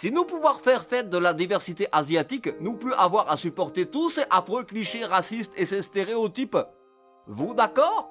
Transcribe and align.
Si 0.00 0.12
nous 0.12 0.24
pouvons 0.24 0.54
faire 0.54 0.84
fête 0.84 1.10
de 1.10 1.18
la 1.18 1.34
diversité 1.34 1.88
asiatique, 1.90 2.50
nous 2.60 2.74
plus 2.74 2.94
avoir 2.94 3.28
à 3.28 3.36
supporter 3.36 3.86
tous 3.86 4.10
ces 4.10 4.22
affreux 4.30 4.62
clichés 4.62 5.04
racistes 5.04 5.50
et 5.56 5.66
ces 5.66 5.82
stéréotypes. 5.82 6.56
Vous 7.26 7.52
d'accord? 7.52 8.08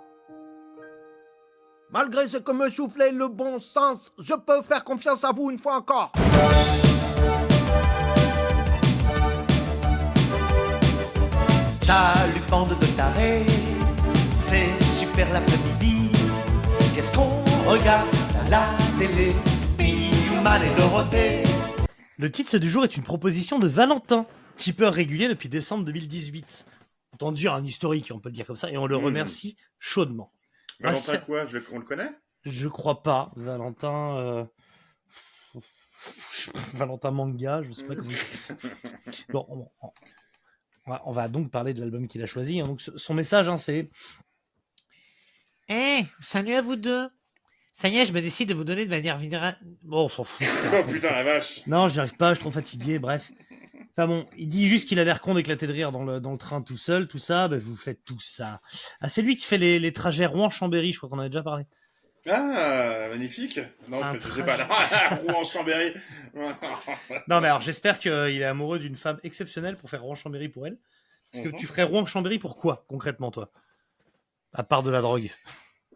Malgré 1.90 2.28
ce 2.28 2.36
que 2.36 2.52
me 2.52 2.70
soufflait 2.70 3.14
le 3.14 3.30
bon 3.30 3.60
sens, 3.60 4.12
je 4.20 4.34
peux 4.34 4.62
faire 4.64 4.84
confiance 4.84 5.24
à 5.24 5.32
vous 5.32 5.50
une 5.50 5.58
fois 5.58 5.78
encore. 5.78 6.12
Salut 11.80 12.42
bande 12.52 12.78
de 12.82 12.86
tarés, 12.98 13.46
c'est 14.38 14.84
super 14.84 15.32
l'après-midi. 15.32 16.12
Qu'est-ce 16.94 17.16
qu'on 17.16 17.30
regarde 17.66 18.10
à 18.46 18.50
la 18.50 18.64
télé? 19.00 19.34
Bioman 19.78 20.62
et 20.64 20.82
Dorothée. 20.82 21.44
Le 22.18 22.32
titre 22.32 22.58
du 22.58 22.70
jour 22.70 22.84
est 22.84 22.98
une 22.98 23.04
proposition 23.04 23.60
de 23.60 23.68
Valentin, 23.68 24.26
tipeur 24.56 24.94
régulier 24.94 25.28
depuis 25.28 25.50
décembre 25.50 25.84
2018. 25.86 26.66
Autant 27.14 27.32
dire 27.32 27.54
un 27.54 27.64
historique, 27.64 28.12
on 28.14 28.20
peut 28.20 28.30
le 28.30 28.36
dire 28.36 28.46
comme 28.46 28.56
ça, 28.56 28.70
et 28.72 28.78
on 28.78 28.88
le 28.88 28.98
Mmh. 28.98 29.04
remercie 29.06 29.58
chaudement. 29.80 30.32
Valentin 30.80 31.14
Ah, 31.16 31.18
quoi 31.20 31.46
je 31.46 31.58
le- 31.58 31.66
On 31.72 31.80
le 31.80 31.86
connaît? 31.86 32.10
Je 32.44 32.68
crois 32.68 33.04
pas, 33.04 33.32
Valentin. 33.36 34.18
euh, 34.18 34.46
Valentin 36.74 37.12
Manga, 37.12 37.62
je 37.64 37.72
sais 37.72 37.84
pas 37.84 37.96
comment. 37.96 38.10
Bon, 39.30 39.72
on, 40.86 40.92
va, 40.92 41.02
on 41.06 41.12
va 41.12 41.28
donc 41.28 41.52
parler 41.52 41.74
de 41.74 41.82
l'album 41.82 42.08
qu'il 42.08 42.22
a 42.22 42.26
choisi. 42.26 42.60
hein. 42.62 42.64
Donc, 42.66 42.82
son 42.82 43.14
message, 43.14 43.50
hein, 43.50 43.58
c'est 43.58 43.90
Eh, 45.70 46.06
salut 46.20 46.54
à 46.56 46.62
vous 46.62 46.76
deux. 46.78 47.10
Ça 47.80 47.90
y 47.90 47.98
est, 48.00 48.06
je 48.08 48.12
me 48.14 48.22
décide 48.24 48.50
de 48.50 48.56
vous 48.56 48.64
donner 48.64 48.86
de 48.86 48.90
manière 48.90 49.20
générale. 49.20 49.56
Bon, 49.84 50.06
on 50.06 50.10
s'en 50.10 50.24
fout. 50.24 50.44
Oh 50.74 50.84
putain 50.92 51.12
la 51.12 51.22
vache 51.24 51.68
Non, 51.68 51.88
j'y 51.88 52.00
arrive 52.00 52.16
pas, 52.18 52.30
je 52.30 52.38
suis 52.38 52.42
trop 52.42 52.50
fatigué, 52.50 52.98
bref. 52.98 53.32
Enfin 53.92 54.08
bon, 54.08 54.26
il 54.36 54.50
dit 54.50 54.68
juste 54.68 54.90
qu'il 54.90 55.00
a 55.00 55.04
l'air 55.04 55.22
con 55.22 55.36
d'éclater 55.36 55.68
de 55.68 55.74
rire 55.74 55.92
dans 55.92 56.04
le, 56.04 56.20
dans 56.20 56.32
le 56.32 56.40
train 56.40 56.64
tout 56.64 56.76
seul, 56.78 57.08
tout 57.08 57.20
ça, 57.20 57.48
ben 57.48 57.60
vous 57.60 57.76
faites 57.76 58.04
tout 58.04 58.20
ça. 58.20 58.62
Ah, 59.00 59.08
c'est 59.10 59.22
lui 59.22 59.36
qui 59.36 59.46
fait 59.46 59.60
les, 59.60 59.78
les 59.78 59.94
trajets 59.94 60.26
Rouen-Chambéry, 60.26 60.92
je 60.92 60.98
crois 60.98 61.08
qu'on 61.08 61.18
en 61.18 61.20
avait 61.20 61.30
déjà 61.30 61.44
parlé. 61.44 61.66
Ah, 62.28 63.10
magnifique 63.12 63.60
Non, 63.88 64.00
je, 64.12 64.22
je 64.22 64.28
sais 64.28 64.44
pas, 64.44 64.58
Rouen-Chambéry 65.28 65.94
Non 67.28 67.42
mais 67.42 67.48
alors 67.48 67.62
j'espère 67.62 68.00
qu'il 68.00 68.12
est 68.12 68.44
amoureux 68.44 68.80
d'une 68.80 68.96
femme 68.96 69.20
exceptionnelle 69.24 69.78
pour 69.78 69.92
faire 69.92 70.02
Rouen-Chambéry 70.02 70.50
pour 70.50 70.66
elle. 70.66 70.80
Parce 71.32 71.44
que 71.44 71.50
Mhm. 71.50 71.58
tu 71.58 71.68
ferais 71.68 71.84
Rouen-Chambéry 71.84 72.40
pour 72.40 72.56
quoi, 72.56 72.86
concrètement, 72.88 73.30
toi? 73.30 73.52
À 74.52 74.64
part 74.64 74.82
de 74.82 74.90
la 74.90 75.02
drogue. 75.02 75.30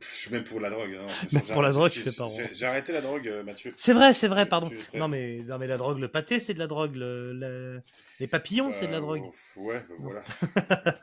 Je 0.02 0.06
suis 0.16 0.32
même 0.32 0.44
pour 0.44 0.60
la 0.60 0.70
drogue. 0.70 0.92
Non, 1.00 1.08
c'est 1.22 1.34
Même 1.34 1.44
sûr, 1.44 1.54
pour 1.54 1.62
la 1.62 1.72
drogue, 1.72 1.92
tu 1.92 2.00
fais 2.02 2.12
pas 2.12 2.28
j'ai- 2.54 2.66
arrêté 2.66 2.92
la 2.92 3.02
drogue, 3.02 3.28
euh, 3.28 3.44
Mathieu. 3.44 3.72
C'est 3.78 3.94
vrai, 3.94 4.14
c'est 4.14 4.28
vrai, 4.28 4.48
pardon. 4.48 4.70
Non 4.96 5.08
mais, 5.08 5.44
non 5.48 5.58
mais 5.60 5.68
la 5.68 5.78
drogue, 5.78 6.00
le 6.00 6.08
pâté, 6.08 6.40
c'est 6.40 6.54
de 6.54 6.60
la 6.60 6.68
drogue. 6.68 6.96
Le, 6.96 7.34
le- 7.34 7.82
Les 8.20 8.28
papillons, 8.28 8.72
c'est 8.74 8.88
de 8.88 8.92
la 8.92 8.98
Euh, 8.98 9.02
drogue. 9.02 9.24
Ouais, 9.58 9.80
bah 9.88 9.96
voilà. 10.00 10.24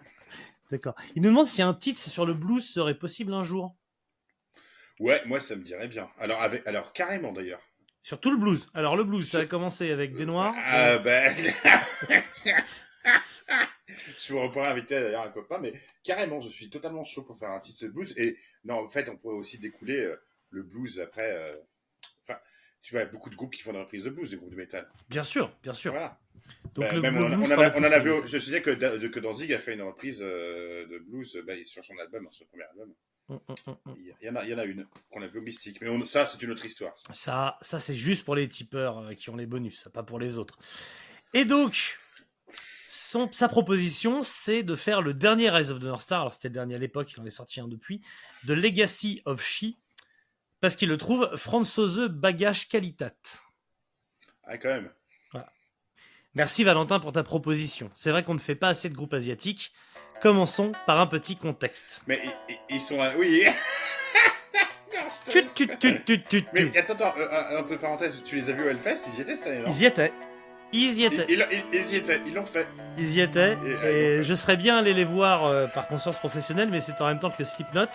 D'accord. 0.71 0.95
Il 1.17 1.23
nous 1.23 1.31
demande 1.31 1.47
si 1.47 1.63
un 1.63 1.73
titre 1.75 2.01
sur 2.01 2.27
le 2.27 2.35
blues 2.35 2.69
serait 2.69 2.95
possible 2.99 3.33
un 3.33 3.45
jour. 3.45 3.75
Ouais, 5.01 5.23
moi 5.27 5.41
ça 5.41 5.55
me 5.57 5.63
dirait 5.63 5.89
bien. 5.89 6.11
Alors, 6.19 6.43
avec, 6.43 6.67
alors 6.67 6.93
carrément 6.93 7.33
d'ailleurs. 7.33 7.61
Sur 8.03 8.21
tout 8.21 8.31
le 8.31 8.37
blues. 8.37 8.69
Alors 8.75 8.97
le 8.97 9.05
blues, 9.05 9.29
ça 9.31 9.39
a 9.41 9.45
commencé 9.45 9.91
avec 9.93 10.15
des 10.15 10.27
noirs. 10.27 10.55
Ah 10.67 10.99
ben... 10.99 11.35
je 14.19 14.35
pourrais 14.53 14.69
inviter 14.69 15.01
d'ailleurs 15.01 15.23
un 15.23 15.31
copain, 15.31 15.59
mais 15.59 15.73
carrément, 16.03 16.41
je 16.41 16.49
suis 16.49 16.69
totalement 16.71 17.05
chaud 17.05 17.23
pour 17.23 17.37
faire 17.39 17.51
un 17.51 17.61
titre 17.61 17.85
de 17.85 17.91
blues. 17.91 18.15
Et 18.19 18.37
non, 18.65 18.75
en 18.85 18.89
fait, 18.89 19.09
on 19.09 19.17
pourrait 19.17 19.37
aussi 19.37 19.59
découler 19.59 19.99
euh, 20.01 20.17
le 20.51 20.63
blues 20.63 21.01
après. 21.01 21.33
euh, 21.33 21.57
Enfin, 22.23 22.39
tu 22.83 22.95
vois, 22.95 23.05
beaucoup 23.07 23.31
de 23.31 23.35
groupes 23.37 23.55
qui 23.55 23.63
font 23.63 23.73
des 23.73 23.79
reprises 23.79 24.05
de 24.05 24.11
blues, 24.11 24.31
des 24.31 24.37
groupes 24.37 24.51
de 24.51 24.57
métal. 24.57 24.87
Bien 25.09 25.23
sûr, 25.23 25.51
bien 25.63 25.73
sûr. 25.73 25.93
Voilà. 25.93 26.19
Donc 26.75 26.85
Bah, 26.85 26.93
le, 26.95 27.01
même 27.01 27.17
le 27.17 27.25
on, 27.25 27.29
blues 27.29 27.53
on 27.53 27.61
a, 27.61 27.75
on 27.77 27.81
en 27.81 27.83
a 27.93 27.99
vu, 27.99 28.13
je 28.27 28.39
sais 28.39 28.61
que, 28.63 28.71
que 29.09 29.21
Danzig 29.21 29.53
a 29.53 29.59
fait 29.59 29.73
une 29.75 29.83
reprise 29.83 30.21
euh, 30.23 30.87
de 30.87 30.99
blues 30.99 31.43
bah, 31.47 31.55
sur 31.65 31.83
son 31.85 31.97
album, 31.99 32.29
sur 32.31 32.45
son 32.45 32.51
premier 32.51 32.65
album. 32.65 32.93
Il 33.97 34.15
y, 34.23 34.29
en 34.31 34.37
a, 34.37 34.45
il 34.45 34.51
y 34.51 34.55
en 34.55 34.59
a 34.59 34.65
une 34.65 34.87
qu'on 35.11 35.21
a 35.23 35.27
vu 35.27 35.39
au 35.39 35.43
Mystique, 35.43 35.81
mais 35.83 35.89
on- 35.89 36.03
ça 36.05 36.27
c'est 36.27 36.41
une 36.43 36.51
autre 36.51 36.65
histoire. 36.65 36.99
ça. 36.99 37.13
Ça, 37.13 37.59
ça 37.61 37.79
c'est 37.79 37.95
juste 37.95 38.25
pour 38.25 38.35
les 38.37 38.49
tipeurs 38.49 38.99
euh, 39.01 39.15
qui 39.15 39.29
ont 39.31 39.37
les 39.37 39.45
bonus, 39.47 39.87
pas 39.93 40.03
pour 40.03 40.19
les 40.19 40.39
autres. 40.39 40.59
Et 41.35 41.45
donc, 41.45 41.99
son, 43.09 43.31
sa 43.33 43.49
proposition, 43.49 44.23
c'est 44.23 44.63
de 44.63 44.77
faire 44.77 45.01
le 45.01 45.15
dernier 45.15 45.51
Rise 45.51 45.71
of 45.71 45.81
the 45.81 45.85
North 45.85 46.03
Star. 46.03 46.21
Alors 46.21 46.33
c'était 46.33 46.49
le 46.49 46.55
dernier 46.55 46.75
à 46.75 46.79
l'époque, 46.79 47.13
il 47.17 47.21
en 47.21 47.27
est 47.27 47.31
sorti 47.31 47.61
un 47.61 47.69
depuis. 47.69 48.03
The 48.47 48.51
Legacy 48.51 49.23
of 49.25 49.43
She, 49.43 49.77
parce 50.61 50.77
qu'il 50.77 50.89
le 50.89 50.99
trouve 50.99 51.35
Franzose 51.37 52.09
Bagage 52.09 52.69
Qualitat. 52.69 53.15
Ah 54.45 54.59
quand 54.59 54.69
même. 54.69 54.91
Merci 56.35 56.63
Valentin 56.63 57.01
pour 57.01 57.13
ta 57.13 57.23
proposition. 57.23 57.91
C'est 57.95 58.11
vrai 58.11 58.23
qu'on 58.23 58.35
ne 58.35 58.39
fait 58.39 58.55
pas 58.55 58.69
assez 58.69 58.89
de 58.89 58.95
groupes 58.95 59.15
asiatiques. 59.15 59.73
Commençons 60.21 60.73
par 60.87 61.01
un 61.01 61.07
petit 61.07 61.37
contexte. 61.37 62.03
Mais 62.07 62.21
ils, 62.69 62.81
sont 62.81 62.99
là, 62.99 63.13
oui. 63.17 63.45
Non, 64.95 65.01
Tut, 65.31 65.45
tut, 65.69 66.23
tut, 66.23 66.45
Mais 66.53 66.77
attends, 66.77 66.95
attends, 66.95 67.15
euh, 67.19 67.29
euh, 67.29 67.61
entre 67.61 67.77
parenthèses, 67.77 68.23
tu 68.25 68.37
les 68.37 68.51
as 68.51 68.53
vus 68.53 68.65
au 68.65 68.69
Hellfest? 68.69 69.01
Ils 69.13 69.19
y 69.19 69.23
étaient 69.23 69.37
cette 69.37 69.47
année, 69.49 69.65
Ils 69.67 69.83
y 69.83 69.87
étaient. 69.87 70.13
Ils 70.73 70.93
y 70.99 71.05
étaient. 71.05 71.25
ils- 71.29 71.47
ils- 71.51 71.79
ils 71.81 71.93
y 71.93 71.97
étaient, 71.97 72.21
ils 72.27 72.35
l'ont 72.35 72.45
fait. 72.45 72.67
Ils 72.99 73.11
y 73.11 73.21
étaient. 73.21 73.57
Et, 73.87 74.23
je 74.25 74.35
serais 74.35 74.57
bien 74.57 74.79
allé 74.79 74.93
les 74.95 75.05
voir 75.05 75.47
euh, 75.47 75.67
par 75.67 75.87
conscience 75.89 76.17
professionnelle, 76.17 76.69
mais 76.71 76.81
c'est 76.81 77.01
en 77.01 77.07
même 77.07 77.21
temps 77.21 77.31
que 77.31 77.45
Slipknot 77.45 77.87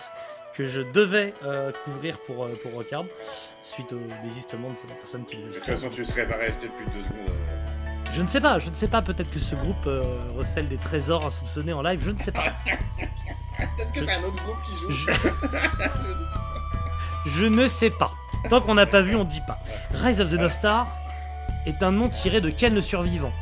que 0.56 0.68
je 0.68 0.80
devais 0.92 1.34
euh, 1.44 1.72
couvrir 1.84 2.16
pour, 2.26 2.44
euh, 2.44 2.52
pour 2.62 2.72
Rockard, 2.72 3.04
suite 3.64 3.92
au 3.92 3.98
désistement 4.24 4.70
de 4.70 4.76
cette 4.76 4.96
personne 5.00 5.24
qui 5.26 5.36
De 5.38 5.52
toute 5.54 5.64
façon, 5.64 5.88
tu 5.90 6.04
serais 6.04 6.26
pas 6.26 6.36
resté 6.36 6.68
plus 6.68 6.84
de 6.86 6.90
deux 6.90 7.02
secondes. 7.02 7.36
Je 8.12 8.22
ne 8.22 8.28
sais 8.28 8.40
pas, 8.40 8.60
je 8.60 8.70
ne 8.70 8.74
sais 8.76 8.86
pas, 8.86 9.02
peut-être 9.02 9.30
que 9.32 9.40
ce 9.40 9.56
groupe 9.56 9.86
euh, 9.88 10.02
recèle 10.36 10.68
des 10.68 10.76
trésors 10.76 11.26
insoupçonnés 11.26 11.72
en 11.72 11.82
live, 11.82 12.00
je 12.04 12.10
ne 12.12 12.18
sais 12.20 12.30
pas. 12.30 12.44
Peut-être 13.76 13.92
que 13.92 14.00
c'est 14.04 14.12
un 14.12 14.22
autre 14.22 14.42
groupe 14.44 14.56
qui 14.64 14.76
joue. 14.76 14.90
Je, 17.26 17.30
je 17.40 17.46
ne 17.46 17.66
sais 17.66 17.90
pas. 17.90 18.12
Tant 18.50 18.60
qu'on 18.60 18.74
n'a 18.74 18.86
pas 18.86 19.00
vu, 19.00 19.16
on 19.16 19.24
dit 19.24 19.40
pas. 19.46 19.58
Rise 19.94 20.20
of 20.20 20.30
the 20.30 20.34
North 20.34 20.52
Star 20.52 20.86
est 21.66 21.82
un 21.82 21.90
nom 21.92 22.08
tiré 22.08 22.40
de 22.40 22.50
Ken 22.50 22.74
le 22.74 22.80
survivant. 22.80 23.32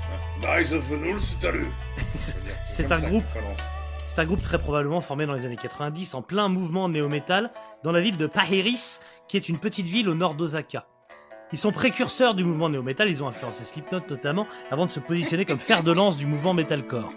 C'est 2.67 2.91
un 2.93 2.99
groupe. 3.01 3.25
C'est 4.07 4.21
un 4.21 4.25
groupe 4.27 4.43
très 4.43 4.59
probablement 4.59 5.01
formé 5.01 5.25
dans 5.25 5.33
les 5.33 5.47
années 5.47 5.57
90 5.57 6.15
en 6.15 6.23
plein 6.23 6.49
mouvement 6.49 6.89
néo-metal 6.89 7.51
dans 7.83 7.93
la 7.93 8.01
ville 8.03 8.19
de 8.19 8.27
Pahiris, 8.27 9.01
qui 9.27 9.37
est 9.39 9.49
une 9.49 9.59
petite 9.59 9.87
ville 9.87 10.09
au 10.09 10.15
nord 10.15 10.35
d'Osaka. 10.35 10.87
Ils 11.53 11.59
sont 11.59 11.73
précurseurs 11.73 12.35
du 12.35 12.45
mouvement 12.45 12.69
néo-metal, 12.69 13.09
ils 13.09 13.23
ont 13.23 13.29
influencé 13.29 13.65
Slipknot 13.65 14.01
notamment, 14.11 14.47
avant 14.71 14.87
de 14.87 14.91
se 14.91 15.01
positionner 15.01 15.45
comme 15.45 15.59
fer 15.59 15.83
de 15.83 15.93
lance 15.93 16.17
du 16.17 16.27
mouvement 16.27 16.53
metalcore. 16.55 17.11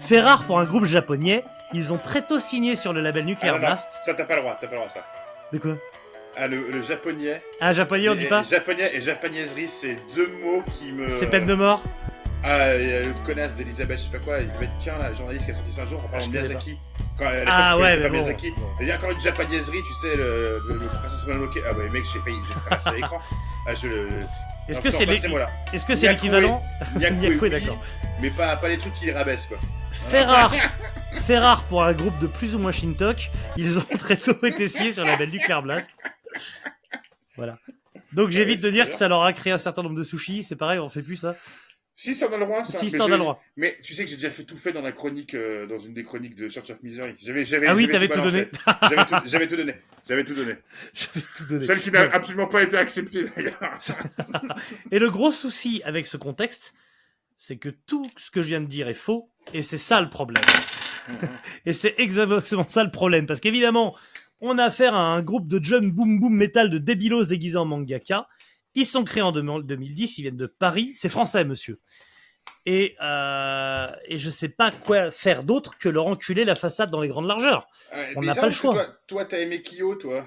Fait 0.00 0.20
rare 0.20 0.44
pour 0.44 0.58
un 0.58 0.64
groupe 0.64 0.84
japonais, 0.86 1.44
ils 1.74 1.92
ont 1.92 1.98
très 1.98 2.22
tôt 2.22 2.38
signé 2.38 2.76
sur 2.76 2.92
le 2.92 3.00
label 3.02 3.22
Ah, 3.24 3.28
Nuclear 3.28 3.54
non, 3.54 3.60
non, 3.60 3.66
Blast. 3.68 4.00
ça 4.04 4.14
t'as 4.14 4.24
pas 4.24 4.36
le 4.36 4.40
droit, 4.42 4.56
t'as 4.60 4.66
pas 4.66 4.72
le 4.74 4.78
droit 4.78 4.90
ça. 4.90 5.00
De 5.52 5.58
quoi? 5.58 5.72
Ah, 6.36 6.46
le, 6.46 6.70
le 6.70 6.82
japonais. 6.82 7.42
Ah, 7.60 7.72
japonais, 7.72 8.08
on 8.08 8.14
dit 8.14 8.24
pas 8.26 8.42
Japonais 8.42 8.90
et 8.94 9.00
japonaiserie, 9.00 9.68
c'est 9.68 9.96
deux 10.14 10.28
mots 10.42 10.62
qui 10.78 10.92
me. 10.92 11.08
C'est 11.10 11.26
peine 11.26 11.46
de 11.46 11.54
mort 11.54 11.82
Ah, 12.42 12.74
il 12.76 12.88
y 12.88 12.92
a 12.92 13.02
une 13.02 13.14
connasse 13.26 13.54
d'Elisabeth, 13.54 13.98
je 13.98 14.04
sais 14.04 14.18
pas 14.18 14.24
quoi, 14.24 14.38
Elisabeth 14.40 14.70
Quint, 14.84 14.96
la 14.98 15.12
journaliste 15.14 15.44
qui 15.44 15.50
a 15.50 15.54
sorti 15.54 15.70
ça 15.72 15.82
un 15.82 15.86
jour 15.86 16.02
en 16.04 16.08
parlant 16.08 16.26
de 16.26 16.32
Miyazaki. 16.32 16.76
Quand 17.18 17.26
elle 17.30 17.46
Ah 17.46 17.76
ouais, 17.78 17.96
mais 17.96 18.02
pas 18.04 18.08
bon. 18.08 18.14
Miyazaki. 18.14 18.48
Il 18.80 18.86
y 18.86 18.90
a 18.92 18.96
encore 18.96 19.10
une 19.10 19.20
japonaiserie, 19.20 19.78
tu 19.86 19.94
sais, 20.08 20.16
le, 20.16 20.58
le, 20.68 20.74
le 20.74 20.86
Princesse 20.86 21.26
Mononoke. 21.26 21.58
Ah 21.68 21.72
ouais, 21.74 21.88
mec, 21.90 22.02
j'ai 22.10 22.18
failli, 22.20 22.36
j'ai 22.48 22.54
traversé 22.60 22.90
l'écran. 22.96 23.20
Ah, 23.68 23.74
je 23.74 23.88
le. 23.88 24.08
Est-ce 24.68 24.80
que 24.80 24.90
c'est 24.90 25.02
est-ce 25.74 25.84
que 25.86 25.94
c'est 25.94 26.08
l'équivalent 26.08 26.62
Nyakoué, 26.96 27.50
d'accord. 27.50 27.78
Mais 28.22 28.30
pas, 28.30 28.56
pas 28.56 28.68
les 28.68 28.78
trucs 28.78 28.94
qui 28.94 29.06
les 29.06 29.12
rabaissent, 29.12 29.46
quoi. 29.46 29.58
Fait 30.08 30.22
rare 30.24 30.52
Fait 31.26 31.38
rare 31.38 31.62
pour 31.64 31.82
un 31.84 31.92
groupe 31.92 32.18
de 32.20 32.26
plus 32.26 32.54
ou 32.54 32.58
moins 32.58 32.72
Shintok, 32.72 33.30
ils 33.56 33.78
ont 33.78 33.84
très 33.98 34.16
tôt 34.16 34.34
été 34.44 34.68
signés 34.68 34.92
sur 34.92 35.04
la 35.04 35.10
label 35.12 35.30
Nuclear 35.30 35.62
Blast. 35.62 35.88
Voilà. 37.36 37.58
Donc 38.12 38.30
j'évite 38.30 38.58
Ouais, 38.58 38.64
de 38.66 38.70
dire 38.70 38.84
bien. 38.84 38.92
que 38.92 38.96
ça 38.98 39.08
leur 39.08 39.22
a 39.22 39.32
créé 39.32 39.52
un 39.52 39.58
certain 39.58 39.82
nombre 39.82 39.96
de 39.96 40.02
sushis, 40.02 40.42
c'est 40.42 40.56
pareil, 40.56 40.78
on 40.78 40.88
fait 40.88 41.02
plus 41.02 41.16
ça. 41.16 41.36
Si, 41.94 42.14
ça 42.14 42.26
en 42.28 42.32
a 42.32 42.38
le 42.38 42.46
droit, 42.46 42.64
ça. 42.64 42.78
Si, 42.78 42.86
Mais 42.86 42.90
ça 42.90 43.04
en 43.04 43.06
a 43.06 43.10
le 43.10 43.18
droit. 43.18 43.40
Mais 43.56 43.78
tu 43.82 43.94
sais 43.94 44.02
que 44.04 44.10
j'ai 44.10 44.16
déjà 44.16 44.30
fait 44.30 44.44
tout 44.44 44.56
fait 44.56 44.72
dans 44.72 44.80
la 44.80 44.92
chronique, 44.92 45.34
euh, 45.34 45.66
dans 45.66 45.78
une 45.78 45.92
des 45.92 46.02
chroniques 46.02 46.34
de 46.34 46.48
Church 46.48 46.70
of 46.70 46.82
Misery. 46.82 47.14
J'avais, 47.18 47.44
j'avais, 47.44 47.66
Ah 47.68 47.74
oui, 47.74 47.86
t'avais 47.86 48.08
tout 48.08 48.20
donné. 48.20 48.48
balancé. 48.80 49.14
J'avais 49.26 49.46
tout, 49.46 49.54
tout 49.54 49.56
donné. 49.60 49.74
J'avais 50.08 50.24
tout 50.24 50.34
donné. 50.34 50.54
J'avais 50.94 51.20
tout 51.36 51.44
donné. 51.44 51.66
Celle 51.66 51.80
qui 51.80 51.90
n'a 51.92 52.06
Ouais. 52.06 52.12
absolument 52.12 52.48
pas 52.48 52.62
été 52.62 52.76
acceptée, 52.78 53.26
d'ailleurs. 53.36 53.78
Et 54.90 54.98
le 54.98 55.10
gros 55.10 55.30
souci 55.30 55.82
avec 55.84 56.06
ce 56.06 56.16
contexte, 56.16 56.72
c'est 57.36 57.58
que 57.58 57.68
tout 57.68 58.10
ce 58.16 58.30
que 58.30 58.40
je 58.40 58.48
viens 58.48 58.60
de 58.62 58.66
dire 58.66 58.88
est 58.88 58.94
faux, 58.94 59.30
et 59.52 59.62
c'est 59.62 59.78
ça 59.78 60.00
le 60.00 60.08
problème. 60.08 60.42
et 61.66 61.74
c'est 61.74 61.94
exactement 61.98 62.66
ça 62.68 62.82
le 62.84 62.90
problème, 62.90 63.26
parce 63.26 63.40
qu'évidemment, 63.40 63.94
on 64.42 64.58
a 64.58 64.64
affaire 64.64 64.94
à 64.94 65.00
un 65.06 65.22
groupe 65.22 65.48
de 65.48 65.62
jump 65.62 65.92
boom 65.94 66.20
boom 66.20 66.34
metal 66.34 66.68
de 66.68 66.78
débilos 66.78 67.24
déguisés 67.24 67.56
en 67.56 67.64
mangaka. 67.64 68.26
Ils 68.74 68.86
sont 68.86 69.04
créés 69.04 69.22
en 69.22 69.32
2010, 69.32 70.18
ils 70.18 70.22
viennent 70.22 70.36
de 70.36 70.46
Paris, 70.46 70.92
c'est 70.94 71.08
français, 71.08 71.44
monsieur. 71.44 71.80
Et, 72.64 72.96
euh, 73.02 73.88
et 74.06 74.18
je 74.18 74.30
sais 74.30 74.48
pas 74.48 74.70
quoi 74.70 75.10
faire 75.10 75.42
d'autre 75.44 75.78
que 75.78 75.88
leur 75.88 76.06
enculer 76.06 76.44
la 76.44 76.54
façade 76.54 76.90
dans 76.90 77.00
les 77.00 77.08
grandes 77.08 77.26
largeurs. 77.26 77.66
On 78.16 78.22
n'a 78.22 78.34
pas 78.34 78.46
le 78.46 78.52
choix. 78.52 78.84
Toi, 79.08 79.24
t'as 79.24 79.38
aimé 79.40 79.62
Kyo, 79.62 79.94
toi. 79.96 80.26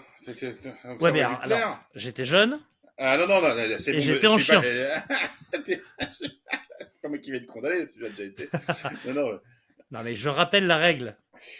Ouais, 0.99 1.11
mais 1.11 1.21
alors, 1.21 1.79
j'étais 1.95 2.25
jeune, 2.25 2.59
Ah 2.97 3.17
non, 3.17 3.27
non, 3.27 3.41
non, 3.41 3.55
non, 3.55 3.75
c'est 3.79 3.93
bon. 3.93 3.99
j'étais 4.01 4.27
en 4.27 4.35
pas- 4.35 4.41
chien. 4.41 4.61
c'est 5.65 7.01
pas 7.01 7.09
moi 7.09 7.17
qui 7.19 7.31
vais 7.31 7.41
te 7.41 7.45
condamner, 7.51 7.87
tu 7.87 7.99
l'as 7.99 8.09
déjà 8.09 8.23
été. 8.23 8.49
Non, 9.07 9.13
non. 9.13 9.39
Non, 9.91 10.03
mais 10.03 10.15
je 10.15 10.29
rappelle 10.29 10.67
la 10.67 10.77
règle 10.77 11.15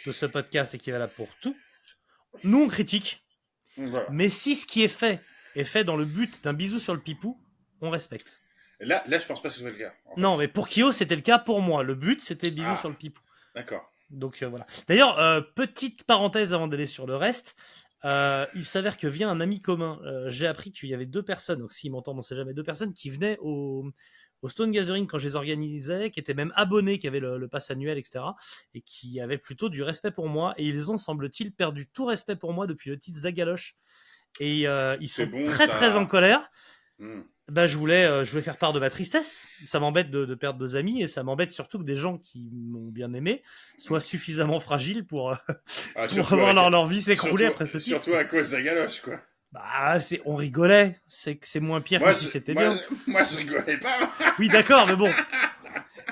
de 0.06 0.12
ce 0.12 0.26
podcast 0.26 0.74
et 0.74 0.78
qui 0.78 0.90
est 0.90 0.92
valable 0.92 1.12
pour 1.16 1.28
tout. 1.40 1.54
Nous, 2.44 2.62
on 2.62 2.68
critique, 2.68 3.22
Voilà. 3.76 4.06
mais 4.10 4.28
si 4.28 4.54
ce 4.56 4.66
qui 4.66 4.82
est 4.82 4.88
fait 4.88 5.20
est 5.54 5.64
fait 5.64 5.84
dans 5.84 5.96
le 5.96 6.04
but 6.04 6.42
d'un 6.44 6.52
bisou 6.52 6.78
sur 6.78 6.94
le 6.94 7.00
pipou, 7.00 7.38
on 7.80 7.90
respecte. 7.90 8.40
Là, 8.80 9.02
là, 9.06 9.18
je 9.18 9.26
pense 9.26 9.40
pas 9.40 9.48
que 9.48 9.54
ce 9.54 9.60
soit 9.60 9.70
le 9.70 9.76
cas. 9.76 9.92
en 10.06 10.14
fait. 10.14 10.20
Non, 10.20 10.36
mais 10.36 10.48
pour 10.48 10.68
Kyo, 10.68 10.92
c'était 10.92 11.16
le 11.16 11.22
cas 11.22 11.38
pour 11.38 11.62
moi. 11.62 11.82
Le 11.82 11.94
but, 11.94 12.20
c'était 12.20 12.50
bisou 12.50 12.68
Ah. 12.72 12.76
sur 12.76 12.88
le 12.90 12.94
pipou. 12.94 13.22
D'accord. 13.54 13.90
Donc 14.10 14.42
euh, 14.42 14.48
voilà. 14.48 14.66
D'ailleurs, 14.86 15.18
euh, 15.18 15.40
petite 15.40 16.04
parenthèse 16.04 16.52
avant 16.54 16.68
d'aller 16.68 16.86
sur 16.86 17.06
le 17.06 17.16
reste. 17.16 17.56
euh, 18.04 18.46
il 18.54 18.64
s'avère 18.66 18.98
que 18.98 19.06
via 19.08 19.28
un 19.28 19.40
ami 19.40 19.60
commun, 19.60 19.98
j'ai 20.28 20.46
appris 20.46 20.70
qu'il 20.70 20.88
y 20.90 20.94
avait 20.94 21.06
deux 21.06 21.22
personnes, 21.24 21.58
donc 21.60 21.72
s'ils 21.72 21.90
m'entendent, 21.90 22.18
on 22.18 22.22
sait 22.22 22.36
jamais, 22.36 22.52
deux 22.54 22.62
personnes 22.62 22.92
qui 22.92 23.10
venaient 23.10 23.36
au, 23.40 23.90
au 24.46 24.48
Stone 24.48 24.70
Gathering 24.70 25.06
quand 25.06 25.18
je 25.18 25.26
les 25.28 25.34
organisais, 25.34 26.10
qui 26.10 26.20
étaient 26.20 26.34
même 26.34 26.52
abonnés, 26.54 26.98
qui 26.98 27.06
avaient 27.08 27.20
le, 27.20 27.36
le 27.36 27.48
pass 27.48 27.70
annuel, 27.70 27.98
etc. 27.98 28.24
Et 28.74 28.80
qui 28.80 29.20
avaient 29.20 29.38
plutôt 29.38 29.68
du 29.68 29.82
respect 29.82 30.12
pour 30.12 30.28
moi. 30.28 30.54
Et 30.56 30.64
ils 30.64 30.90
ont, 30.90 30.96
semble-t-il, 30.98 31.52
perdu 31.52 31.86
tout 31.88 32.06
respect 32.06 32.36
pour 32.36 32.52
moi 32.52 32.66
depuis 32.66 32.90
le 32.90 32.98
titre 32.98 33.20
d'Agaloche. 33.20 33.74
Et 34.40 34.66
euh, 34.68 34.96
ils 35.00 35.08
sont 35.08 35.26
bon, 35.26 35.44
très 35.44 35.66
ça. 35.66 35.72
très 35.72 35.96
en 35.96 36.06
colère. 36.06 36.48
Hmm. 36.98 37.22
Bah, 37.48 37.66
je 37.66 37.76
voulais, 37.76 38.04
euh, 38.04 38.24
je 38.24 38.30
voulais 38.30 38.42
faire 38.42 38.56
part 38.58 38.72
de 38.72 38.80
ma 38.80 38.88
tristesse. 38.90 39.46
Ça 39.66 39.78
m'embête 39.80 40.10
de, 40.10 40.24
de 40.24 40.34
perdre 40.34 40.58
deux 40.58 40.76
amis 40.76 41.02
et 41.02 41.06
ça 41.06 41.22
m'embête 41.22 41.50
surtout 41.50 41.78
que 41.78 41.84
des 41.84 41.94
gens 41.96 42.18
qui 42.18 42.48
m'ont 42.52 42.88
bien 42.90 43.12
aimé 43.14 43.42
soient 43.78 44.00
suffisamment 44.00 44.58
fragiles 44.60 45.04
pour, 45.06 45.30
euh, 45.32 45.36
Ah, 45.48 45.56
pour 46.06 46.10
surtout 46.10 46.34
voir 46.36 46.46
avec- 46.48 46.54
leur, 46.56 46.70
leur 46.70 46.86
vie 46.86 47.00
s'écrouler 47.02 47.46
après 47.46 47.66
ce 47.66 47.78
titre. 47.78 48.00
Surtout 48.02 48.14
à 48.16 48.24
cause 48.24 48.50
de 48.50 48.56
la 48.56 48.62
galoche, 48.62 49.00
quoi. 49.00 49.20
Bah, 49.52 50.00
c'est, 50.00 50.20
on 50.24 50.34
rigolait. 50.36 50.98
C'est 51.06 51.36
que 51.36 51.46
c'est 51.46 51.60
moins 51.60 51.80
pire 51.80 52.00
Moi, 52.00 52.12
que 52.12 52.18
si 52.18 52.26
c'était 52.26 52.52
moi, 52.52 52.62
bien. 52.62 52.80
moi, 53.06 53.22
je 53.24 53.36
rigolais 53.38 53.78
pas. 53.78 54.10
Oui, 54.38 54.48
d'accord, 54.48 54.86
mais 54.86 54.96
bon. 54.96 55.08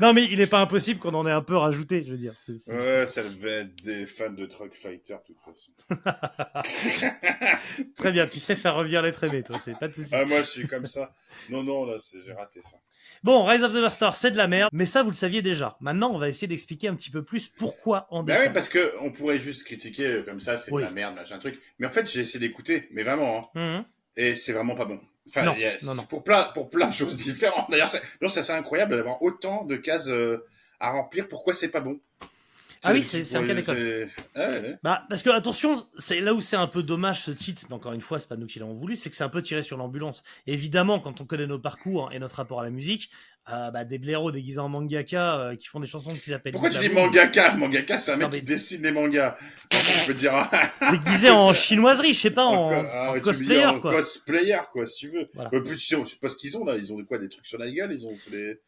Non, 0.01 0.13
mais 0.13 0.25
il 0.25 0.39
n'est 0.39 0.47
pas 0.47 0.59
impossible 0.61 0.99
qu'on 0.99 1.15
en 1.15 1.27
ait 1.27 1.31
un 1.33 1.43
peu 1.43 1.57
rajouté, 1.57 2.05
je 2.05 2.13
veux 2.13 2.19
dire. 2.19 2.35
C'est- 2.45 2.59
c'est- 2.59 2.73
Ouais, 2.73 3.07
ça 3.09 3.23
devait 3.23 3.51
être 3.63 3.75
des 3.85 4.07
fans 4.07 4.31
de 4.31 4.45
Truck 4.47 4.75
Fighter, 4.75 5.17
de 5.29 5.35
toute 5.35 5.41
façon. 5.41 5.71
Très 7.97 8.13
bien, 8.13 8.27
tu 8.27 8.39
sais 8.39 8.57
faire 8.57 8.75
revenir 8.75 9.03
l'être 9.03 9.23
aimé, 9.25 9.43
toi, 9.43 9.59
c'est 9.59 9.79
pas 9.79 9.89
de 9.89 9.95
souci. 9.95 10.11
Ah, 10.13 10.25
moi, 10.25 10.41
je 10.41 10.45
suis 10.49 10.67
comme 10.67 10.87
ça. 10.87 11.13
Non, 11.51 11.63
non, 11.63 11.85
là, 11.87 11.97
c'est- 11.99 12.19
j'ai 12.25 12.33
raté 12.33 12.61
ça. 12.63 12.77
Bon, 13.23 13.45
Rise 13.45 13.63
of 13.63 13.73
the 13.73 13.89
Star, 13.93 14.15
c'est 14.15 14.31
de 14.31 14.37
la 14.37 14.49
merde, 14.49 14.71
mais 14.73 14.87
ça, 14.87 15.03
vous 15.03 15.11
le 15.11 15.17
saviez 15.17 15.41
déjà. 15.43 15.77
Maintenant, 15.81 16.11
on 16.13 16.19
va 16.19 16.29
essayer 16.29 16.47
d'expliquer 16.49 16.89
un 16.89 16.95
petit 16.95 17.11
peu 17.11 17.23
plus 17.25 17.49
pourquoi 17.49 18.07
en 18.11 18.23
Bah 18.23 18.35
détail. 18.35 18.49
oui, 18.49 18.55
parce 18.55 18.69
que 18.69 18.93
on 19.01 19.11
pourrait 19.13 19.39
juste 19.39 19.65
critiquer 19.65 20.07
euh, 20.07 20.23
comme 20.25 20.41
ça, 20.41 20.59
c'est 20.59 20.73
Oui. 20.73 20.83
de 20.83 20.87
la 20.87 20.93
merde, 20.93 21.15
machin 21.15 21.39
truc. 21.39 21.61
Mais 21.79 21.87
en 21.87 21.91
fait, 21.91 22.11
j'ai 22.11 22.21
essayé 22.21 22.41
d'écouter, 22.41 22.89
mais 22.93 23.03
vraiment, 23.03 23.51
hein. 23.55 23.79
Mhm. 23.79 23.85
Et 24.17 24.35
c'est 24.35 24.53
vraiment 24.53 24.75
pas 24.75 24.85
bon. 24.85 25.01
Enfin, 25.29 25.43
Non, 25.45 25.53
il 25.57 25.61
y 25.63 25.65
a- 25.65 25.73
non, 25.73 25.79
c'est 25.81 25.95
non. 25.95 26.03
pour 26.05 26.23
plein, 26.23 26.45
pour 26.55 26.69
plein 26.71 26.87
de 26.89 26.93
choses 26.93 27.17
différentes. 27.17 27.71
D'ailleurs, 27.71 27.89
c'est 27.89 28.03
assez 28.39 28.53
incroyable 28.53 28.97
d'avoir 28.97 29.23
autant 29.23 29.65
de 29.65 29.77
cases 29.77 30.09
euh, 30.09 30.45
à 30.81 30.91
remplir. 30.91 31.29
Pourquoi 31.29 31.55
c'est 31.55 31.69
pas 31.69 31.81
bon? 31.81 31.99
Ah 32.85 32.93
oui, 32.93 33.03
c'est- 33.03 33.35
un 33.37 33.47
cas 33.47 33.55
d'école. 33.55 34.09
Ah, 34.35 34.51
ouais. 34.51 34.77
Bah, 34.83 35.05
parce 35.09 35.23
que 35.23 35.31
attention, 35.31 35.85
c'est 35.99 36.21
là 36.21 36.35
où 36.35 36.41
c'est 36.41 36.57
un 36.57 36.67
peu 36.67 36.83
dommage 36.83 37.23
ce 37.23 37.31
titre, 37.31 37.63
mais 37.69 37.75
encore 37.75 37.93
une 37.93 38.01
fois, 38.01 38.19
c'est 38.19 38.29
pas 38.29 38.37
nous 38.37 38.47
qui 38.47 38.59
l'avons 38.59 38.75
voulu, 38.75 38.97
c'est 38.97 39.11
que 39.11 39.17
c'est 39.17 39.25
un 39.25 39.29
peu 39.29 39.43
tiré 39.43 39.63
sur 39.63 39.77
l'ambulance. 39.77 40.23
Évidemment, 40.47 41.01
quand 41.01 41.21
on 41.21 41.25
connaît 41.25 41.47
nos 41.47 41.59
parcours 41.59 42.11
et 42.13 42.19
notre 42.19 42.37
rapport 42.37 42.61
à 42.61 42.65
la 42.65 42.71
musique, 42.71 43.11
euh, 43.53 43.71
bah, 43.71 43.85
des 43.85 43.99
blaireaux 43.99 44.31
déguisés 44.33 44.59
en 44.61 44.71
mangaka 44.71 45.39
euh, 45.39 45.57
qui 45.57 45.67
font 45.67 45.79
des 45.79 45.87
chansons 45.87 46.13
qui 46.15 46.31
s'appellent 46.31 46.53
Pourquoi 46.53 46.71
tu 46.71 46.79
dis 46.79 46.89
mangaka? 46.89 47.55
Mangaka, 47.57 47.99
c'est 47.99 48.13
un 48.13 48.17
mec 48.17 48.23
Non, 48.25 48.31
mais- 48.33 48.39
qui 48.39 48.45
dessine 48.47 48.81
des 48.81 48.91
mangas. 48.93 49.37
je 49.71 50.07
peux 50.07 50.15
dire. 50.15 50.35
hein? 50.35 50.49
déguisés 50.93 51.29
en 51.31 51.53
chinoiserie, 51.55 52.15
je 52.15 52.21
sais 52.21 52.31
pas, 52.31 52.45
en, 52.47 52.71
ah, 52.71 53.13
en 53.15 53.21
cosplayer, 53.21 53.67
en 53.67 53.81
quoi. 53.81 53.93
cosplayer, 53.97 54.61
quoi, 54.73 54.87
si 54.87 55.07
tu 55.07 55.09
veux. 55.15 55.29
Voilà. 55.35 55.51
Euh, 55.53 55.61
plus, 55.61 55.77
je 55.79 56.05
sais 56.07 56.17
pas 56.21 56.31
ce 56.31 56.37
qu'ils 56.37 56.57
ont 56.57 56.65
là. 56.65 56.77
Ils 56.77 56.91
ont 56.93 56.97
de 56.97 57.03
quoi 57.03 57.19
Des 57.19 57.29
trucs 57.29 57.47
sur 57.47 57.59
la 57.59 57.71
gueule 57.71 57.93
Ils 57.93 58.07
ont 58.07 58.15
des. 58.31 58.61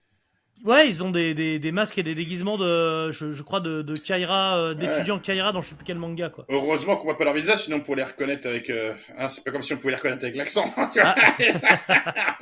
Ouais, 0.64 0.88
ils 0.88 1.04
ont 1.04 1.10
des, 1.10 1.34
des, 1.34 1.58
des 1.58 1.70
masques 1.72 1.98
et 1.98 2.02
des 2.02 2.14
déguisements 2.14 2.56
de, 2.58 3.12
je, 3.12 3.32
je 3.32 3.42
crois, 3.42 3.60
de, 3.60 3.82
de 3.82 3.94
Kaira, 3.94 4.56
euh, 4.56 4.74
d'étudiants 4.74 5.18
Kaira 5.18 5.52
dans 5.52 5.62
je 5.62 5.68
sais 5.68 5.74
plus 5.76 5.84
quel 5.84 5.98
manga, 5.98 6.28
quoi. 6.28 6.44
Heureusement 6.48 6.96
qu'on 6.96 7.04
voit 7.04 7.18
pas 7.18 7.24
leur 7.24 7.34
visage, 7.34 7.64
sinon 7.64 7.76
on 7.76 7.80
pourrait 7.80 7.98
les 7.98 8.02
reconnaître 8.04 8.48
avec. 8.48 8.70
Euh... 8.70 8.94
hein, 9.18 9.28
c'est 9.28 9.44
pas 9.44 9.50
comme 9.52 9.62
si 9.62 9.74
on 9.74 9.76
pouvait 9.76 9.90
les 9.92 9.96
reconnaître 9.96 10.24
avec 10.24 10.34
l'accent. 10.36 10.72
Ah. 10.76 11.14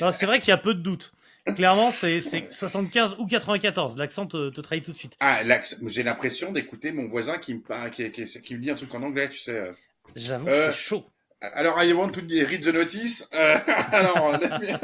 Non, 0.00 0.12
c'est 0.12 0.26
vrai 0.26 0.38
qu'il 0.38 0.48
y 0.50 0.52
a 0.52 0.58
peu 0.58 0.74
de 0.74 0.80
doutes. 0.80 1.12
Clairement, 1.54 1.90
c'est 1.90 2.20
c'est 2.20 2.52
75 2.52 3.16
ou 3.18 3.26
94. 3.26 3.96
L'accent 3.96 4.26
te, 4.26 4.50
te 4.50 4.60
trahit 4.60 4.84
tout 4.84 4.92
de 4.92 4.96
suite. 4.96 5.14
Ah, 5.20 5.42
l'accent- 5.44 5.76
j'ai 5.86 6.02
l'impression 6.02 6.52
d'écouter 6.52 6.92
mon 6.92 7.08
voisin 7.08 7.38
qui 7.38 7.54
me 7.54 7.60
parle, 7.60 7.90
qui, 7.90 8.10
qui, 8.10 8.24
qui 8.24 8.54
me 8.54 8.60
dit 8.60 8.70
un 8.70 8.74
truc 8.74 8.92
en 8.94 9.02
anglais, 9.02 9.28
tu 9.28 9.38
sais. 9.38 9.52
euh. 9.56 9.72
J'avoue 10.14 10.48
Euh, 10.48 10.70
c'est 10.72 10.78
chaud. 10.78 11.04
Alors, 11.40 11.80
I 11.82 11.92
want 11.92 12.10
to 12.10 12.20
read 12.20 12.62
the 12.62 12.72
notice. 12.72 13.28
Euh, 13.34 13.58
alors, 13.92 14.34
euh, 14.42 14.78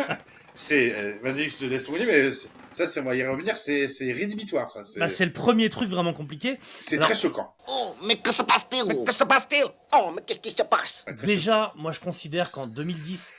c'est, 0.55 0.95
euh, 0.95 1.19
vas-y, 1.23 1.49
je 1.49 1.57
te 1.57 1.65
laisse 1.65 1.89
rouler, 1.89 2.05
mais 2.05 2.31
ça, 2.73 2.87
c'est, 2.87 3.01
on 3.01 3.05
va 3.05 3.17
y 3.17 3.27
revenir, 3.27 3.57
c'est, 3.57 3.89
c'est 3.89 4.13
rédhibitoire, 4.13 4.69
ça. 4.69 4.85
C'est, 4.85 5.01
Bah, 5.01 5.09
c'est 5.09 5.25
le 5.25 5.33
premier 5.33 5.71
truc 5.71 5.89
vraiment 5.91 6.13
compliqué. 6.13 6.59
c'est 6.81 6.97
alors- 6.97 7.09
très 7.09 7.19
choquant. 7.19 7.55
Oh, 7.69 7.95
mais 8.05 8.17
que 8.17 8.31
se 8.33 8.43
passe-t-il? 8.43 8.85
Mais 8.87 9.05
que 9.05 9.13
se 9.13 9.25
passe-t-il? 9.25 9.65
Oh, 9.95 10.11
mais 10.15 10.21
qu'est-ce 10.27 10.41
qui 10.41 10.51
se 10.53 10.63
passe? 10.63 11.05
Déjà, 11.25 11.73
moi 11.77 11.93
je 11.93 12.01
considère 12.01 12.51
qu'en 12.51 12.67
2010, 12.67 13.33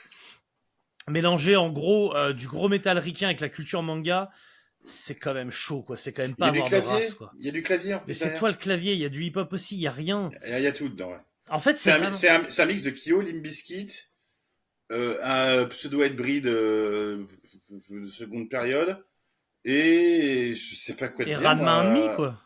mélanger 1.08 1.54
en 1.56 1.70
gros 1.70 2.14
euh, 2.16 2.32
du 2.32 2.48
gros 2.48 2.68
métal 2.68 2.98
ricain 2.98 3.26
avec 3.26 3.40
la 3.40 3.48
culture 3.48 3.82
manga, 3.82 4.30
c'est 4.84 5.14
quand 5.14 5.34
même 5.34 5.50
chaud, 5.52 5.82
quoi. 5.82 5.96
C'est 5.96 6.12
quand 6.12 6.22
même 6.22 6.34
Il 6.36 6.40
y 6.40 6.40
pas 6.40 6.46
a 6.48 6.50
du 6.50 6.58
avoir 6.58 6.70
de 6.70 6.80
clavier, 6.80 7.04
race, 7.04 7.14
quoi. 7.14 7.30
il 7.38 7.46
y 7.46 7.48
a 7.48 7.52
du 7.52 7.62
clavier 7.62 7.96
Mais 8.08 8.14
c'est 8.14 8.34
toi 8.34 8.50
le 8.50 8.56
clavier, 8.56 8.92
il 8.94 8.98
y 8.98 9.04
a 9.04 9.08
du 9.08 9.22
hip-hop 9.24 9.52
aussi, 9.52 9.76
il 9.76 9.80
y 9.82 9.86
a 9.86 9.92
rien. 9.92 10.30
Il 10.46 10.58
y 10.58 10.62
y 10.62 10.66
a 10.66 10.72
tout 10.72 10.88
dedans, 10.88 11.10
ouais. 11.10 11.18
En 11.50 11.58
fait, 11.58 11.78
C'est 11.78 11.92
un, 11.92 11.98
vraiment- 11.98 12.14
c'est 12.14 12.28
un, 12.28 12.42
c'est 12.48 12.62
un 12.62 12.66
mix 12.66 12.82
de 12.82 12.90
Kyo, 12.90 13.20
Limbiskit, 13.20 13.90
euh, 14.92 15.18
un 15.22 15.64
pseudo-hybrid 15.66 16.44
de, 16.44 17.26
de 17.90 18.08
seconde 18.08 18.48
période, 18.48 18.96
et 19.64 20.54
je 20.54 20.74
sais 20.74 20.94
pas 20.94 21.08
quoi 21.08 21.24
et 21.24 21.28
dire. 21.28 21.40
Ranma 21.42 21.62
moi. 21.62 21.84
Enemy, 21.84 22.16
quoi. 22.16 22.40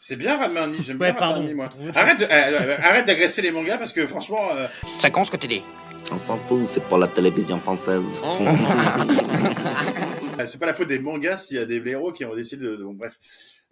C'est 0.00 0.16
bien 0.16 0.36
Ranma 0.36 0.66
j'aime 0.80 0.98
Ouais, 1.00 1.12
bien 1.12 1.18
pardon. 1.20 1.42
Ranma 1.42 1.54
moi. 1.54 1.70
Arrête, 1.94 2.18
de- 2.18 2.24
euh, 2.24 2.28
euh, 2.28 2.76
arrête 2.82 3.06
d'agresser 3.06 3.42
les 3.42 3.52
mangas 3.52 3.78
parce 3.78 3.92
que 3.92 4.06
franchement, 4.08 4.40
euh, 4.56 4.66
C'est 5.00 5.10
con 5.12 5.24
ce 5.24 5.30
que 5.30 5.36
tu 5.36 5.46
dis. 5.46 5.62
On 6.10 6.18
s'en 6.18 6.36
fout, 6.46 6.66
c'est 6.72 6.82
pour 6.82 6.98
la 6.98 7.06
télévision 7.06 7.58
française. 7.60 8.02
euh, 10.38 10.46
c'est 10.46 10.58
pas 10.58 10.66
la 10.66 10.74
faute 10.74 10.88
des 10.88 10.98
mangas 10.98 11.38
s'il 11.38 11.56
y 11.56 11.60
a 11.60 11.64
des 11.64 11.80
blaireaux 11.80 12.12
qui 12.12 12.24
ont 12.24 12.34
décidé 12.34 12.64
de. 12.64 12.76
Bon, 12.76 12.92
bref. 12.94 13.14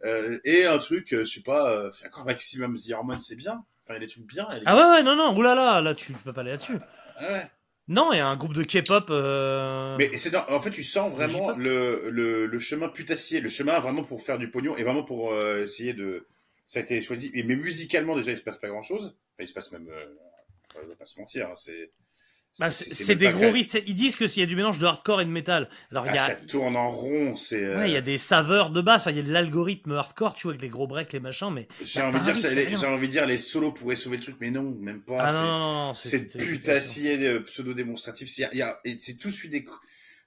Euh, 0.05 0.39
et 0.45 0.65
un 0.65 0.79
truc, 0.79 1.13
euh, 1.13 1.25
je 1.25 1.35
sais 1.35 1.43
pas, 1.43 1.71
euh, 1.71 1.91
encore 2.07 2.25
Maximum 2.25 2.77
The 2.79 2.93
Hormone, 2.93 3.21
c'est 3.21 3.37
bien. 3.37 3.65
Enfin, 3.91 3.99
il 3.99 4.03
y 4.03 4.05
a 4.05 4.07
des 4.07 4.13
trucs 4.13 4.27
bien. 4.27 4.47
Ah 4.67 4.77
ouais, 4.77 4.91
ouais, 4.99 5.03
non, 5.03 5.17
non, 5.17 5.37
oulala, 5.37 5.81
là, 5.81 5.95
tu, 5.95 6.13
peux 6.13 6.33
pas 6.33 6.43
aller 6.43 6.51
là-dessus. 6.53 6.79
Ah 7.17 7.33
ouais. 7.33 7.43
Non, 7.89 8.13
il 8.13 8.19
y 8.19 8.21
a 8.21 8.29
un 8.29 8.37
groupe 8.37 8.55
de 8.55 8.63
K-pop. 8.63 9.07
euh, 9.11 9.97
Mais 9.99 10.17
c'est 10.17 10.31
dans- 10.31 10.49
en 10.49 10.61
fait, 10.61 10.71
tu 10.71 10.85
sens 10.85 11.13
vraiment 11.13 11.51
le, 11.57 12.09
le, 12.11 12.47
le 12.47 12.59
chemin 12.61 12.89
putassier, 12.89 13.41
le 13.41 13.49
chemin 13.49 13.81
vraiment 13.81 14.05
pour 14.05 14.23
faire 14.23 14.39
du 14.39 14.49
pognon 14.49 14.77
et 14.77 14.85
vraiment 14.85 15.03
pour 15.03 15.33
euh, 15.33 15.65
essayer 15.65 15.93
de. 15.93 16.25
Ça 16.69 16.79
a 16.79 16.83
été 16.83 17.03
choisi. 17.03 17.33
Et, 17.35 17.43
mais 17.43 17.57
musicalement, 17.57 18.15
déjà, 18.15 18.31
il 18.31 18.37
se 18.37 18.43
passe 18.43 18.59
pas 18.59 18.69
grand 18.69 18.83
chose. 18.83 19.07
Enfin, 19.07 19.41
il 19.41 19.49
se 19.49 19.53
passe 19.55 19.73
même. 19.73 19.89
Euh, 19.91 20.07
on 20.81 20.87
va 20.87 20.95
pas 20.95 21.07
se 21.07 21.19
mentir. 21.19 21.49
hein, 21.49 21.57
c'est. 21.57 21.91
Bah, 22.59 22.71
c'est- 22.71 22.85
c'est 22.85 22.95
c'est 22.95 23.05
c'est 23.05 23.15
des 23.17 23.31
gros 23.31 23.51
riffs. 23.53 23.69
Ils 23.87 23.95
disent 23.95 24.17
que 24.17 24.27
s'il 24.27 24.41
y 24.41 24.43
a 24.43 24.47
du 24.47 24.57
mélange 24.57 24.79
de 24.79 24.85
hardcore 24.87 25.21
et 25.21 25.25
de 25.25 25.31
métal. 25.31 25.69
Alors, 25.91 26.07
il 26.07 26.15
y 26.15 26.19
Ah, 26.19 26.25
a, 26.25 26.29
ça 26.29 26.35
tourne 26.35 26.77
en 26.77 26.91
rond. 26.91 27.37
C'est. 27.37 27.65
euh, 27.65 27.79
ouais, 27.79 27.89
il 27.91 27.93
y 27.93 27.97
a 27.97 28.01
des 28.01 28.19
saveurs 28.19 28.71
de 28.71 28.81
basse. 28.81 29.07
Il 29.09 29.17
y 29.17 29.21
a 29.21 29.23
de 29.23 29.33
l'algorithme 29.33 29.93
hardcore, 29.93 30.35
tu 30.35 30.43
vois, 30.45 30.53
avec 30.53 30.63
les 30.63 30.69
gros 30.69 30.87
breaks, 30.87 31.13
les 31.13 31.21
machins, 31.21 31.51
mais. 31.53 31.69
J'ai 31.83 32.03
envie 32.03 32.19
de 32.19 32.25
dire, 32.25 32.37
c'est 32.37 32.55
les, 32.55 32.65
rien. 32.67 32.79
j'ai 32.79 32.87
envie 32.87 33.07
de 33.09 33.13
dire, 33.13 33.27
les 33.27 33.39
solos 33.39 33.73
pourraient 33.73 33.97
sauver 33.97 34.17
le 34.17 34.23
truc, 34.23 34.37
mais 34.41 34.51
non, 34.51 34.77
même 34.81 35.01
pas. 35.01 35.17
Ah 35.21 35.93
c'est- 35.95 36.09
c'est 36.19 36.33
c'est 36.33 36.39
putassier 36.39 37.17
euh, 37.27 37.41
pseudo-démonstratif. 37.41 38.29
C'est, 38.29 38.49
y 38.55 38.63
a, 38.63 38.81
c'est 38.99 39.19
tout 39.19 39.31
suit 39.31 39.49
des, 39.49 39.65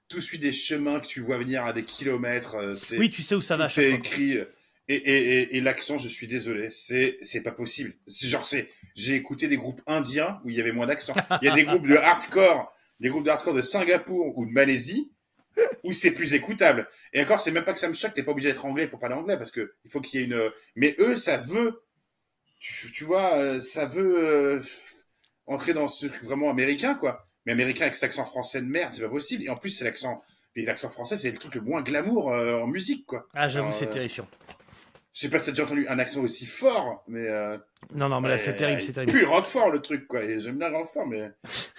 tout 0.08 0.20
suit 0.20 0.38
des 0.38 0.52
chemins 0.52 1.00
que 1.00 1.06
tu 1.06 1.20
vois 1.20 1.38
venir 1.38 1.64
à 1.64 1.72
des 1.72 1.84
kilomètres. 1.84 2.56
euh, 2.56 2.74
C'est, 2.76 2.98
Oui, 2.98 3.10
tu 3.10 3.22
sais 3.22 3.34
où 3.34 3.40
ça 3.40 3.56
va. 3.56 3.64
à 3.64 3.68
tout 3.68 3.74
chaque 3.74 3.84
est 3.84 3.90
fois, 3.90 3.98
quoi. 3.98 4.44
Et, 4.88 4.96
et, 4.96 5.40
et, 5.40 5.56
et 5.56 5.60
l'accent, 5.60 5.96
je 5.96 6.08
suis 6.08 6.26
désolé, 6.26 6.70
c'est, 6.70 7.16
c'est 7.22 7.42
pas 7.42 7.52
possible. 7.52 7.94
C'est 8.06 8.26
genre, 8.28 8.46
c'est, 8.46 8.68
j'ai 8.94 9.14
écouté 9.14 9.48
des 9.48 9.56
groupes 9.56 9.80
indiens 9.86 10.40
où 10.44 10.50
il 10.50 10.56
y 10.56 10.60
avait 10.60 10.72
moins 10.72 10.86
d'accent. 10.86 11.14
Il 11.40 11.46
y 11.46 11.50
a 11.50 11.54
des 11.54 11.64
groupes 11.64 11.86
de 11.86 11.96
hardcore, 11.96 12.70
des 13.00 13.08
groupes 13.08 13.24
de 13.24 13.30
hardcore 13.30 13.54
de 13.54 13.62
Singapour 13.62 14.36
ou 14.36 14.44
de 14.44 14.50
Malaisie 14.50 15.10
où 15.84 15.92
c'est 15.92 16.10
plus 16.10 16.34
écoutable. 16.34 16.88
Et 17.12 17.22
encore, 17.22 17.40
c'est 17.40 17.50
même 17.50 17.64
pas 17.64 17.72
que 17.72 17.78
ça 17.78 17.88
me 17.88 17.94
choque, 17.94 18.14
t'es 18.14 18.22
pas 18.22 18.32
obligé 18.32 18.48
d'être 18.48 18.64
anglais 18.64 18.88
pour 18.88 18.98
parler 18.98 19.14
anglais 19.14 19.36
parce 19.36 19.50
que 19.50 19.74
il 19.84 19.90
faut 19.90 20.00
qu'il 20.00 20.20
y 20.20 20.22
ait 20.22 20.26
une, 20.26 20.50
mais 20.74 20.94
eux, 20.98 21.16
ça 21.16 21.36
veut, 21.36 21.82
tu, 22.58 22.90
tu 22.92 23.04
vois, 23.04 23.38
euh, 23.38 23.60
ça 23.60 23.86
veut 23.86 24.18
euh, 24.18 24.62
entrer 25.46 25.72
dans 25.72 25.88
ce 25.88 26.06
truc 26.06 26.24
vraiment 26.24 26.50
américain, 26.50 26.94
quoi. 26.94 27.24
Mais 27.46 27.52
américain 27.52 27.82
avec 27.82 27.94
cet 27.94 28.04
accent 28.04 28.24
français 28.24 28.60
de 28.60 28.66
merde, 28.66 28.94
c'est 28.94 29.02
pas 29.02 29.08
possible. 29.08 29.44
Et 29.44 29.50
en 29.50 29.56
plus, 29.56 29.70
c'est 29.70 29.84
l'accent, 29.84 30.22
et 30.56 30.64
l'accent 30.64 30.88
français, 30.88 31.16
c'est 31.16 31.30
le 31.30 31.38
truc 31.38 31.54
le 31.54 31.60
moins 31.60 31.82
glamour 31.82 32.32
euh, 32.32 32.58
en 32.60 32.66
musique, 32.66 33.06
quoi. 33.06 33.28
Ah, 33.34 33.48
j'avoue, 33.48 33.70
c'est 33.72 33.88
euh, 33.88 33.92
terrifiant. 33.92 34.26
Je 35.14 35.20
sais 35.20 35.30
pas 35.30 35.38
si 35.38 35.46
t'as 35.46 35.52
déjà 35.52 35.64
entendu 35.64 35.86
un 35.86 35.98
accent 36.00 36.20
aussi 36.22 36.44
fort, 36.44 37.04
mais 37.06 37.28
euh, 37.28 37.56
Non, 37.94 38.08
non, 38.08 38.20
mais 38.20 38.28
là, 38.30 38.36
c'est 38.36 38.56
terrible, 38.56 38.82
c'est 38.82 38.92
terrible. 38.92 39.16
le 39.16 39.28
roquefort 39.28 39.70
le 39.70 39.80
truc, 39.80 40.08
quoi. 40.08 40.24
Et 40.24 40.40
j'aime 40.40 40.58
bien 40.58 40.70
le 40.70 40.76
roquefort, 40.76 41.06
mais 41.08 41.30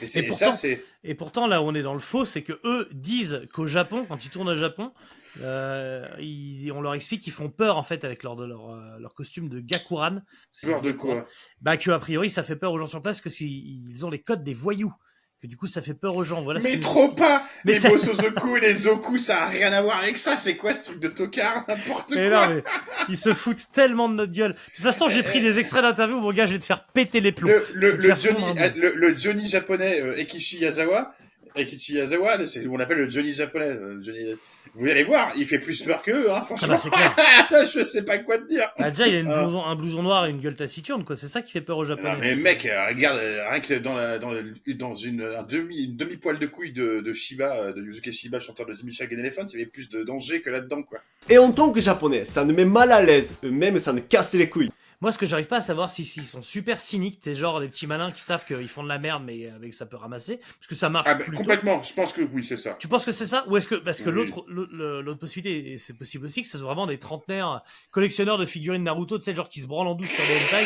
et 0.02 0.20
et 0.20 0.24
pourtant- 0.24 0.54
ça, 0.54 0.68
Et 1.04 1.16
pourtant, 1.16 1.46
là 1.46 1.62
où 1.62 1.66
on 1.66 1.76
est 1.76 1.82
dans 1.82 1.94
le 1.94 2.00
faux, 2.00 2.24
c'est 2.24 2.44
que 2.44 2.54
eux 2.64 2.88
disent 2.94 3.46
qu'au 3.52 3.68
Japon, 3.68 4.06
quand 4.08 4.24
ils 4.24 4.30
tournent 4.30 4.48
au 4.48 4.56
Japon, 4.56 4.94
euh, 5.42 6.08
ils- 6.20 6.72
on 6.72 6.80
leur 6.80 6.94
explique 6.94 7.22
qu'ils 7.24 7.34
font 7.34 7.50
peur 7.50 7.78
en 7.78 7.84
fait 7.84 8.06
avec 8.06 8.24
leur, 8.24 8.38
de 8.38 8.46
leur, 8.46 8.70
euh, 8.72 8.98
leur 9.00 9.14
costume 9.14 9.50
de 9.50 9.60
Gakuran. 9.60 10.20
Peur 10.62 10.82
de 10.82 10.94
quoi? 10.94 11.28
Bah 11.60 11.76
que 11.76 11.92
a 11.92 12.00
priori 12.00 12.30
ça 12.30 12.42
fait 12.42 12.56
peur 12.56 12.72
aux 12.72 12.80
gens 12.80 12.88
sur 12.88 13.02
place 13.02 13.20
que 13.20 13.30
s'ils 13.30 13.90
ils 13.90 14.06
ont 14.06 14.10
les 14.10 14.22
codes 14.22 14.46
des 14.46 14.54
voyous. 14.54 14.94
Que 15.42 15.48
du 15.48 15.58
coup 15.58 15.68
ça 15.68 15.82
fait 15.82 15.94
peur 15.94 16.16
aux 16.16 16.24
gens. 16.24 16.42
Voilà. 16.42 16.60
Mais 16.62 16.80
trop 16.80 17.10
pas 17.10 17.44
Mais 17.66 17.74
Les 17.74 17.80
t'as- 17.80 17.90
Bosozoku 17.90 18.58
et 18.58 18.62
les 18.62 18.74
Zoku, 18.74 19.18
ça 19.18 19.44
a 19.44 19.48
rien 19.48 19.72
à 19.74 19.82
voir 19.82 20.00
avec 20.00 20.18
ça. 20.18 20.38
C'est 20.38 20.56
quoi 20.56 20.74
ce 20.74 20.86
truc 20.86 21.00
de 21.00 21.08
tocard 21.10 21.64
N'importe 21.68 22.12
Mais 22.16 22.30
quoi. 22.30 22.48
non, 22.48 22.56
mais 22.56 22.64
ils 23.10 23.18
se 23.18 23.34
foutent 23.34 23.72
tellement 23.74 24.08
de 24.10 24.16
notre 24.16 24.32
gueule. 24.34 24.54
De 24.54 24.58
toute 24.76 24.84
façon, 24.84 25.08
j'ai 25.10 25.24
pris 25.24 25.42
des 25.42 25.60
extraits 25.60 25.82
d'interview, 25.84 26.20
mon 26.20 26.32
gars, 26.34 26.46
je 26.46 26.54
vais 26.54 26.60
te 26.60 26.66
faire 26.66 26.86
péter 26.88 27.20
les 27.22 27.32
plombs. 27.32 27.50
Le, 27.50 27.66
le, 27.74 27.92
le 27.98 28.16
Johnny, 28.16 28.42
bout. 28.44 28.80
le, 28.80 28.94
le 28.96 29.18
Johnny 29.18 29.48
japonais 29.48 30.02
euh, 30.02 30.18
Ekichi 30.18 30.60
Yazawa, 30.60 31.14
Ekichi 31.56 31.94
Yazawa, 31.96 32.38
là, 32.38 32.46
c'est 32.48 32.66
on 32.68 32.78
l'appelle 32.78 32.98
le 33.00 33.10
Johnny 33.10 33.34
japonais. 33.34 33.70
euh, 33.70 34.02
Johnny- 34.02 34.36
Vous 34.74 34.88
allez 34.90 35.04
voir, 35.04 35.32
il 35.38 35.46
fait 35.46 35.60
plus 35.60 35.82
peur 35.84 36.02
qu'eux, 36.02 36.30
hein, 36.30 36.36
Ah 36.40 36.44
franchement. 36.44 36.78
bah, 36.92 37.14
clair. 37.50 37.70
je 37.74 37.86
sais 37.86 38.02
pas 38.04 38.18
quoi 38.18 38.38
te 38.40 38.48
dire. 38.48 38.70
Ah, 38.78 38.92
déjà, 38.92 39.08
il 39.08 39.16
a 39.16 39.20
une 39.22 39.32
Ah. 39.32 39.42
blouson, 39.44 39.64
un 39.64 39.76
blouson 39.76 40.04
noir 40.04 40.26
et 40.26 40.32
une 40.32 40.42
gueule 40.42 40.56
taciturne, 40.56 41.04
quoi. 41.06 41.16
C'est 41.16 41.28
ça 41.30 41.42
qui 41.42 41.52
fait 41.54 41.62
peur 41.62 41.78
aux 41.78 41.86
Japonais. 41.86 42.12
Non, 42.14 42.18
mais 42.20 42.36
mec, 42.36 42.66
euh, 42.66 42.88
regarde, 42.90 43.18
euh, 43.20 43.48
rien 43.50 43.60
que 43.62 43.74
dans 43.76 43.94
la, 43.94 44.20
dans, 44.20 44.32
le- 44.32 44.44
dans 44.74 44.96
une, 44.96 45.22
un 45.22 45.44
demi, 45.44 45.84
une 45.86 45.96
demi 45.96 46.18
poil 46.18 46.40
de 46.40 46.46
couille 46.46 46.74
de, 46.74 47.00
de 47.00 47.14
Shiba, 47.14 47.72
de 47.72 47.82
Yuzuke 47.82 48.12
Shiba, 48.12 48.40
chanteur 48.40 48.66
de 48.66 48.74
The 48.74 48.84
Michigan 48.84 49.18
Elephant, 49.18 49.46
il 49.48 49.54
y 49.60 49.62
avait 49.62 49.66
plus 49.72 49.88
de 49.90 50.04
danger 50.04 50.42
que 50.42 50.50
là-dedans, 50.50 50.84
quoi. 50.84 51.00
Et 51.30 51.38
en 51.38 51.52
tant 51.52 51.70
que 51.72 51.80
japonais, 51.80 52.26
ça 52.26 52.44
me 52.44 52.52
met 52.54 52.66
mal 52.66 52.92
à 52.92 53.02
l'aise, 53.02 53.36
eux-mêmes 53.46 53.78
ça 53.80 53.94
me 53.94 54.00
casse 54.02 54.34
les 54.34 54.50
couilles. 54.50 54.72
Moi, 55.06 55.12
ce 55.12 55.20
que 55.20 55.28
j'arrive 55.28 55.46
pas 55.46 55.58
à 55.58 55.62
savoir, 55.62 55.92
si 55.92 56.04
s'ils 56.04 56.26
sont 56.26 56.42
super 56.42 56.82
cyniques, 56.82 57.20
t'es 57.20 57.36
genre 57.36 57.60
des 57.60 57.68
petits 57.68 57.86
malins 57.86 58.12
qui 58.12 58.22
savent 58.22 58.44
qu'ils 58.44 58.68
font 58.68 58.82
de 58.82 58.88
la 58.88 58.98
merde, 58.98 59.22
mais 59.24 59.48
avec 59.52 59.72
ça 59.76 59.86
peut 59.86 59.98
ramasser, 59.98 60.38
parce 60.38 60.66
que 60.68 60.74
ça 60.74 60.90
marche 60.90 61.06
Ah, 61.08 61.14
bah, 61.14 61.24
plutôt. 61.26 61.38
complètement, 61.38 61.84
je 61.84 61.94
pense 61.94 62.12
que 62.12 62.24
oui, 62.24 62.44
c'est 62.44 62.58
ça. 62.58 62.76
Tu 62.80 62.88
penses 62.88 63.06
que 63.06 63.12
c'est 63.12 63.28
ça 63.28 63.46
Ou 63.48 63.56
est-ce 63.56 63.68
que 63.68 63.76
parce 63.76 64.02
que 64.02 64.10
Oui. 64.10 64.16
l'autre 64.16 64.44
l'autre- 64.50 65.20
possibilité 65.20 65.74
et 65.74 65.78
c'est 65.78 65.94
possible 65.94 66.26
aussi 66.26 66.42
que 66.42 66.48
ce 66.48 66.58
soit 66.58 66.66
vraiment 66.66 66.88
des 66.88 66.98
trentenaires 66.98 67.62
collectionneurs 67.92 68.40
de 68.40 68.48
figurines 68.48 68.82
Naruto, 68.84 69.20
tu 69.20 69.26
sais 69.26 69.36
genre 69.36 69.48
qui 69.48 69.62
se 69.62 69.68
branlent 69.68 69.86
en 69.90 69.94
douce 69.94 70.10
sur 70.10 70.24
des 70.26 70.34
hentai 70.58 70.66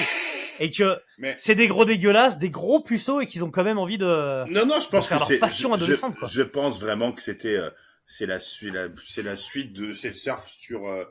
et 0.61 0.71
que 0.71 0.97
Mais- 1.17 1.35
c'est 1.37 1.55
des 1.55 1.67
gros 1.67 1.83
dégueulasses, 1.83 2.37
des 2.37 2.49
gros 2.49 2.79
puceaux 2.81 3.19
et 3.19 3.27
qu'ils 3.27 3.43
ont 3.43 3.51
quand 3.51 3.65
même 3.65 3.77
envie 3.77 3.97
de 3.97 4.05
Non, 4.53 4.65
non, 4.65 4.79
je 4.79 4.87
pense 4.87 5.09
faire 5.09 5.19
que 5.19 5.25
c'est. 5.25 5.39
passion 5.39 5.71
je- 5.71 5.83
adolescente, 5.83 6.13
je, 6.15 6.19
quoi. 6.19 6.29
je 6.31 6.41
pense 6.43 6.79
vraiment 6.79 7.11
que 7.11 7.21
c'était. 7.21 7.57
euh, 7.57 7.69
c'est 8.05 8.25
la, 8.25 8.39
suite 8.39 8.73
la, 8.73 8.87
c'est 9.05 9.21
la 9.21 9.35
suite 9.35 9.73
de. 9.73 9.91
C'est 9.91 10.07
le 10.07 10.13
surf 10.15 10.47
sur. 10.47 10.87
euh, 10.87 11.03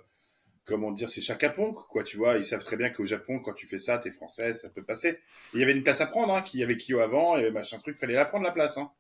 comment 0.69 0.93
dire 0.93 1.11
C'est 1.11 1.21
Chaka-Ponk, 1.23 1.75
quoi, 1.89 2.05
tu 2.05 2.17
vois. 2.19 2.37
Ils 2.37 2.45
savent 2.45 2.63
très 2.65 2.77
bien 2.77 2.91
qu'au 2.91 3.07
Japon, 3.07 3.41
quand 3.41 3.55
tu 3.55 3.67
fais 3.67 3.79
ça, 3.81 3.99
t'es 3.99 4.11
français, 4.13 4.55
ça 4.55 4.69
peut 4.69 4.85
passer. 4.85 5.09
Et 5.09 5.19
Il 5.55 5.61
y 5.61 5.63
avait 5.65 5.73
une 5.73 5.83
place 5.83 6.01
à 6.01 6.07
prendre, 6.07 6.33
hein. 6.35 6.43
Qu'il 6.43 6.61
y 6.61 6.63
avait 6.63 6.77
Kyo 6.77 7.01
avant, 7.01 7.37
et 7.39 7.51
machin 7.51 7.79
truc, 7.79 7.99
fallait 7.99 8.15
la 8.15 8.27
prendre, 8.27 8.45
la 8.45 8.53
place, 8.53 8.77
hein. 8.79 8.91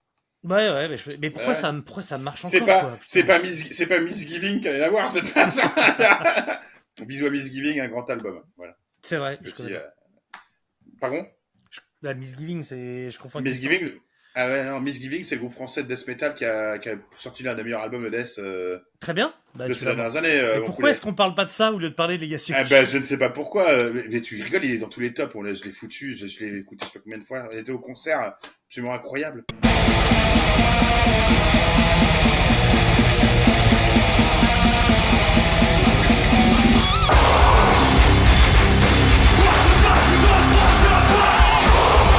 Ouais 0.44 0.70
ouais 0.70 0.88
mais, 0.88 0.96
je- 0.96 1.16
mais 1.20 1.30
pourquoi 1.30 1.52
Ouais. 1.52 1.60
ça 1.60 1.72
pourquoi 1.84 2.02
ça 2.02 2.16
marche 2.16 2.44
encore 2.44 2.50
C'est 2.52 2.64
pas, 2.64 2.98
c'est 3.04 3.24
pas 3.24 3.38
Miss, 3.40 3.72
c'est 3.72 3.86
pas 3.88 3.98
Miss 3.98 4.24
Giving 4.26 4.60
qui 4.60 4.68
allait 4.68 4.78
la 4.78 4.88
voir, 4.88 5.10
c'est 5.10 5.22
pas 5.34 5.48
ça. 5.48 5.72
Bisous 7.06 7.26
à 7.26 7.30
Miss 7.30 7.50
Giving, 7.52 7.80
un 7.80 7.88
grand 7.88 8.08
album. 8.08 8.42
Voilà. 8.56 8.76
C'est 9.02 9.16
vrai. 9.16 9.38
je 9.42 9.50
Petit, 9.50 9.62
connais. 9.64 9.76
euh, 9.76 9.86
Pardon? 11.00 11.26
La 12.02 12.14
Misgiving 12.14 12.62
c'est 12.62 13.10
je 13.10 13.18
confonds. 13.18 13.40
Miss 13.40 13.60
Giving, 13.60 13.90
ah 14.40 14.46
ouais, 14.48 14.64
non, 14.66 14.78
Miss 14.78 15.00
Giving, 15.00 15.24
c'est 15.24 15.34
le 15.34 15.40
groupe 15.40 15.52
français 15.52 15.82
de 15.82 15.92
death 15.92 16.06
metal 16.06 16.32
qui 16.32 16.44
a, 16.44 16.78
qui 16.78 16.88
a 16.88 16.94
sorti 17.16 17.42
l'un 17.42 17.56
des 17.56 17.64
meilleurs 17.64 17.80
albums 17.82 18.04
de 18.04 18.08
death, 18.08 18.38
euh, 18.38 18.78
Très 19.00 19.12
bien. 19.12 19.34
Bah, 19.56 19.66
de 19.66 19.74
ces 19.74 19.84
dernières 19.84 20.14
années. 20.14 20.30
euh, 20.30 20.60
pourquoi 20.64 20.90
est-ce 20.90 21.00
qu'on 21.00 21.12
parle 21.12 21.34
pas 21.34 21.44
de 21.44 21.50
ça 21.50 21.72
au 21.72 21.78
lieu 21.80 21.90
de 21.90 21.94
parler 21.94 22.18
de 22.18 22.22
Legacy 22.22 22.52
Ah 22.54 22.62
ben, 22.62 22.86
je 22.86 22.98
ne 22.98 23.02
sais 23.02 23.18
pas 23.18 23.30
pourquoi, 23.30 23.68
euh, 23.70 23.90
mais, 23.92 24.04
mais 24.08 24.20
tu 24.20 24.40
rigoles, 24.40 24.64
il 24.64 24.70
est 24.74 24.78
dans 24.78 24.88
tous 24.88 25.00
les 25.00 25.12
tops. 25.12 25.34
On 25.34 25.44
je 25.44 25.64
l'ai 25.64 25.72
foutu, 25.72 26.14
je, 26.14 26.28
je 26.28 26.38
l'ai 26.44 26.58
écouté 26.58 26.84
je 26.86 26.92
sais 26.92 26.98
pas 27.00 27.02
combien 27.02 27.18
de 27.18 27.24
fois. 27.24 27.48
On 27.52 27.58
était 27.58 27.72
au 27.72 27.80
concert, 27.80 28.34
absolument 28.68 28.94
incroyable. 28.94 29.42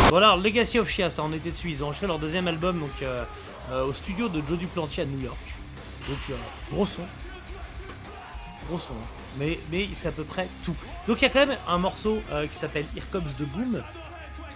Voilà, 0.09 0.35
Legacy 0.35 0.79
of 0.79 0.89
Chia, 0.89 1.09
ça 1.09 1.21
en 1.21 1.31
était 1.33 1.51
dessus. 1.51 1.69
Ils 1.69 1.83
ont 1.83 1.87
enregistré 1.87 2.07
leur 2.07 2.17
deuxième 2.17 2.47
album 2.47 2.79
donc 2.79 2.89
euh, 3.03 3.23
euh, 3.71 3.85
au 3.85 3.93
studio 3.93 4.27
de 4.27 4.41
Joe 4.47 4.57
Duplantier 4.57 5.03
à 5.03 5.05
New 5.05 5.19
York. 5.19 5.37
Donc 6.07 6.17
euh, 6.31 6.33
gros 6.71 6.85
son, 6.87 7.03
gros 8.67 8.79
son. 8.79 8.93
hein. 8.93 9.07
Mais 9.37 9.59
mais 9.71 9.87
c'est 9.93 10.07
à 10.07 10.11
peu 10.11 10.23
près 10.23 10.47
tout. 10.63 10.75
Donc 11.07 11.21
il 11.21 11.25
y 11.25 11.27
a 11.27 11.29
quand 11.29 11.45
même 11.45 11.57
un 11.67 11.77
morceau 11.77 12.19
qui 12.49 12.57
s'appelle 12.57 12.85
Here 12.95 13.05
Comes 13.11 13.31
the 13.37 13.43
Boom. 13.43 13.83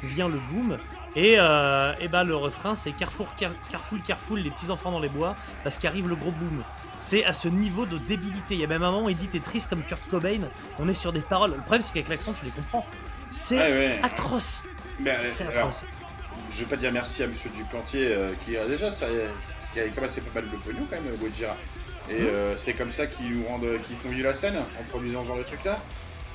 Vient 0.02 0.28
le 0.28 0.40
boom. 0.50 0.80
Et, 1.16 1.34
et 1.34 2.08
ben 2.08 2.24
le 2.24 2.36
refrain 2.36 2.74
c'est 2.74 2.92
Carrefour, 2.92 3.36
car, 3.38 3.52
Carrefour, 3.70 4.00
Carrefour, 4.06 4.38
les 4.38 4.50
petits 4.50 4.72
enfants 4.72 4.92
dans 4.92 5.00
les 5.00 5.10
bois, 5.10 5.36
parce 5.64 5.78
qu'arrive 5.78 6.10
le 6.10 6.16
gros 6.16 6.32
boom. 6.32 6.64
C'est 7.00 7.24
à 7.24 7.34
ce 7.34 7.48
niveau 7.48 7.86
de 7.86 8.00
débilité. 8.00 8.56
Il 8.56 8.62
y 8.62 8.64
a 8.64 8.68
même 8.68 8.82
un 8.82 8.92
moment 8.92 9.06
où 9.06 9.10
il 9.10 9.18
dit 9.18 9.28
t'es 9.28 9.40
triste 9.40 9.70
comme 9.70 9.84
Kurt 9.84 10.10
Cobain. 10.10 10.40
On 10.80 10.90
est 10.90 10.94
sur 10.96 11.14
des 11.14 11.22
paroles. 11.22 11.52
Le 11.52 11.58
problème 11.58 11.84
c'est 11.84 11.94
qu'avec 11.94 12.10
l'accent 12.10 12.34
tu 12.34 12.44
les 12.46 12.52
comprends. 12.52 12.86
C'est 13.30 13.58
ouais. 13.58 14.00
atroce. 14.02 14.64
Mais, 15.00 15.12
euh, 15.12 15.50
alors, 15.56 15.72
je 16.50 16.62
veux 16.62 16.68
pas 16.68 16.76
dire 16.76 16.92
merci 16.92 17.24
à 17.24 17.28
Monsieur 17.28 17.50
Duplantier, 17.56 18.08
euh, 18.12 18.32
qui 18.46 18.58
a 18.58 18.66
déjà 18.66 18.92
ça, 18.92 19.08
qui 19.74 19.80
a 19.80 19.84
quand 19.86 19.96
même 20.02 20.06
assez 20.06 20.22
pas 20.22 20.40
mal 20.42 20.50
de 20.50 20.56
pognon 20.58 20.88
quand 20.90 20.96
même, 21.02 21.16
Gojira. 21.18 21.56
Et 22.10 22.14
Mmh. 22.22 22.26
euh, 22.28 22.54
c'est 22.58 22.74
comme 22.74 22.92
ça 22.92 23.08
qu'ils 23.08 23.32
nous 23.40 23.46
rendent, 23.48 23.68
qu'ils 23.88 23.96
font 23.96 24.10
vivre 24.10 24.28
la 24.28 24.34
scène 24.34 24.56
en 24.58 24.84
produisant 24.90 25.24
ce 25.24 25.28
genre 25.30 25.38
de 25.38 25.44
truc 25.44 25.64
là. 25.64 25.80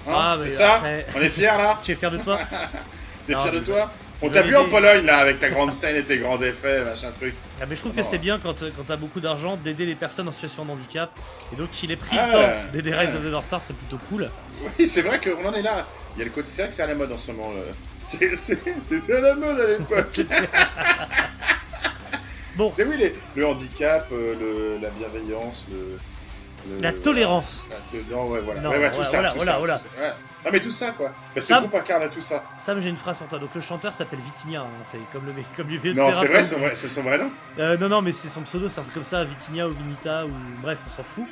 Hein 0.09 0.13
Ah, 0.15 0.37
mais 0.41 0.49
c'est 0.51 0.57
ça 0.57 0.77
après- 0.77 1.07
On 1.17 1.21
est 1.21 1.29
fiers 1.31 1.47
là 1.47 1.79
Tu 1.83 1.93
es 1.93 1.95
fier 1.95 2.11
de 2.11 2.17
toi 2.19 2.39
T'es 3.27 3.35
fier 3.35 3.53
de 3.53 3.59
toi 3.61 3.93
On 4.23 4.31
t'a 4.31 4.41
vais 4.43 4.49
vu 4.49 4.57
en. 4.57 4.65
Pologne 4.65 5.05
là 5.05 5.19
avec 5.19 5.39
ta 5.41 5.51
grande 5.51 5.73
scène 5.75 5.97
et 5.97 6.03
tes 6.05 6.17
grands 6.19 6.41
effets, 6.41 6.83
machin 6.85 7.11
truc. 7.13 7.35
Ah, 7.61 7.67
mais 7.69 7.77
je 7.77 7.81
trouve 7.83 7.93
que 7.95 8.03
c'est 8.03 8.17
bien 8.19 8.39
quand, 8.43 8.63
euh, 8.63 8.71
quand 8.75 8.85
t'as 8.87 8.97
beaucoup 8.97 9.21
d'argent 9.21 9.57
d'aider 9.59 9.85
les 9.85 9.95
personnes 9.95 10.27
en 10.29 10.33
situation 10.33 10.65
de 10.65 10.71
handicap. 10.71 11.11
Et 11.53 11.57
donc 11.57 11.71
qu'il 11.71 11.91
ait 11.93 11.97
pris 11.97 12.17
Ah, 12.19 12.27
le 12.27 12.33
temps 12.33 12.73
d'aider 12.73 12.95
Rise 12.95 13.15
of 13.15 13.23
the 13.23 13.27
North 13.27 13.45
Star, 13.45 13.61
c'est 13.61 13.77
plutôt 13.77 13.99
cool. 14.09 14.31
Oui, 14.79 14.87
c'est 14.87 15.03
vrai 15.03 15.21
qu'on 15.21 15.47
en 15.47 15.53
est 15.53 15.63
là. 15.63 15.87
Il 16.17 16.21
y 16.21 16.23
a 16.23 16.25
le 16.25 16.31
côté, 16.31 16.49
c'est 16.51 16.63
vrai 16.63 16.71
que 16.71 16.75
c'est 16.77 16.83
à 16.83 16.87
la 16.87 16.95
mode 16.95 17.13
en 17.13 17.19
ce 17.19 17.31
moment. 17.31 17.53
là. 17.53 17.61
C'était 18.09 19.13
à 19.13 19.21
la 19.21 19.35
mode 19.35 19.61
à 19.61 19.67
l'époque. 19.67 20.21
Bon, 22.57 22.73
c'est 22.73 22.85
oui, 22.85 22.97
les- 22.97 23.13
le 23.37 23.47
handicap, 23.47 24.09
euh, 24.11 24.35
le- 24.39 24.79
la 24.83 24.89
bienveillance, 24.91 25.65
le, 25.71 25.99
le- 26.67 26.81
la 26.81 26.93
tolérance. 26.93 27.65
La 27.71 27.77
non, 28.17 28.29
ouais, 28.29 28.41
voilà. 28.41 28.61
Non, 28.61 28.71
Ouais, 28.71 28.79
ouais, 28.79 28.89
tout 28.91 28.95
voilà, 28.97 29.09
ça, 29.11 29.17
voilà, 29.19 29.31
tout 29.31 29.37
voilà, 29.37 29.53
ça, 29.53 29.59
voilà. 29.59 29.75
tout 29.79 29.81
ça, 29.85 30.01
ouais. 30.03 30.13
Non, 30.45 30.51
mais 30.53 30.61
tout 30.61 30.71
ça, 30.71 30.91
quoi. 30.93 31.13
Groupe 31.59 31.75
incarne 31.75 32.09
tout 32.11 32.21
ça. 32.21 32.45
Sam, 32.57 32.81
j'ai 32.81 32.89
une 32.89 32.97
phrase 32.97 33.19
pour 33.19 33.27
toi. 33.27 33.39
Donc 33.39 33.55
le 33.55 33.61
chanteur 33.61 33.93
s'appelle 33.93 34.21
Vitinia, 34.21 34.63
hein, 34.63 34.69
c'est 34.91 34.99
comme 35.13 35.27
le 35.27 35.33
comme 35.57 35.69
Non, 35.95 36.15
c'est 36.15 36.27
vrai, 36.29 36.45
c'est 36.45 36.57
vrai, 36.57 36.75
c'est 36.75 36.89
son 36.89 37.03
vrai 37.03 37.19
nom. 37.19 37.31
Euh, 37.59 37.77
non, 37.77 37.89
non, 37.89 38.03
mais 38.03 38.13
c'est 38.13 38.29
son 38.29 38.43
pseudo, 38.43 38.69
c'est 38.69 38.79
un 38.81 38.83
truc 38.83 38.95
comme 38.95 39.05
ça, 39.05 39.25
Vitinia 39.25 39.67
ou 39.69 39.73
Vinita, 39.73 40.27
ou 40.27 40.31
bref, 40.63 40.79
on 40.87 40.97
s'en 40.97 41.03
fout. 41.03 41.27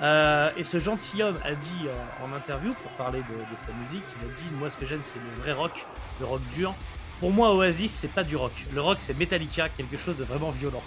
Euh, 0.00 0.50
et 0.56 0.64
ce 0.64 0.78
gentilhomme 0.78 1.38
a 1.44 1.54
dit 1.54 1.86
euh, 1.86 2.24
en 2.24 2.32
interview, 2.36 2.72
pour 2.74 2.90
parler 2.92 3.18
de, 3.18 3.34
de 3.34 3.56
sa 3.56 3.72
musique, 3.80 4.04
il 4.22 4.28
a 4.28 4.32
dit 4.34 4.54
Moi, 4.58 4.70
ce 4.70 4.76
que 4.76 4.86
j'aime, 4.86 5.02
c'est 5.02 5.18
le 5.18 5.42
vrai 5.42 5.52
rock, 5.52 5.86
le 6.20 6.26
rock 6.26 6.40
dur. 6.52 6.74
Pour 7.20 7.30
moi, 7.30 7.54
Oasis, 7.54 7.92
c'est 7.92 8.08
pas 8.12 8.24
du 8.24 8.34
rock. 8.36 8.52
Le 8.72 8.80
rock, 8.80 8.98
c'est 9.00 9.16
Metallica, 9.16 9.68
quelque 9.68 9.96
chose 9.96 10.16
de 10.16 10.24
vraiment 10.24 10.50
violent. 10.50 10.82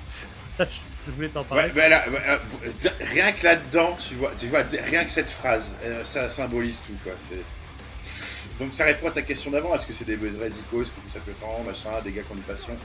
Je 0.59 1.11
voulais 1.11 1.29
t'en 1.29 1.43
parler. 1.43 1.71
Ouais, 1.75 1.89
là, 1.89 2.03
ouais, 2.09 2.21
euh, 2.27 2.37
d- 2.81 2.89
rien 3.13 3.31
que 3.31 3.43
là-dedans, 3.43 3.95
tu 3.99 4.15
vois, 4.15 4.31
tu 4.37 4.47
vois, 4.47 4.63
rien 4.89 5.03
que 5.03 5.11
cette 5.11 5.29
phrase, 5.29 5.75
euh, 5.83 6.03
ça 6.03 6.29
symbolise 6.29 6.81
tout, 6.85 6.95
quoi. 7.03 7.13
Donc 8.59 8.73
ça 8.73 8.85
répond 8.85 9.09
à 9.09 9.11
ta 9.11 9.21
question 9.21 9.51
d'avant, 9.51 9.75
est-ce 9.75 9.85
que 9.85 9.93
c'est 9.93 10.05
des 10.05 10.15
vrais 10.15 10.49
icônes, 10.49 10.83
que 10.85 11.11
ça 11.11 11.19
peut 11.19 11.33
temps, 11.33 11.61
machin, 11.65 11.89
des 12.03 12.11
gars 12.11 12.21
qui 12.23 12.31
ont 12.31 12.35
une 12.35 12.41
passion 12.41 12.75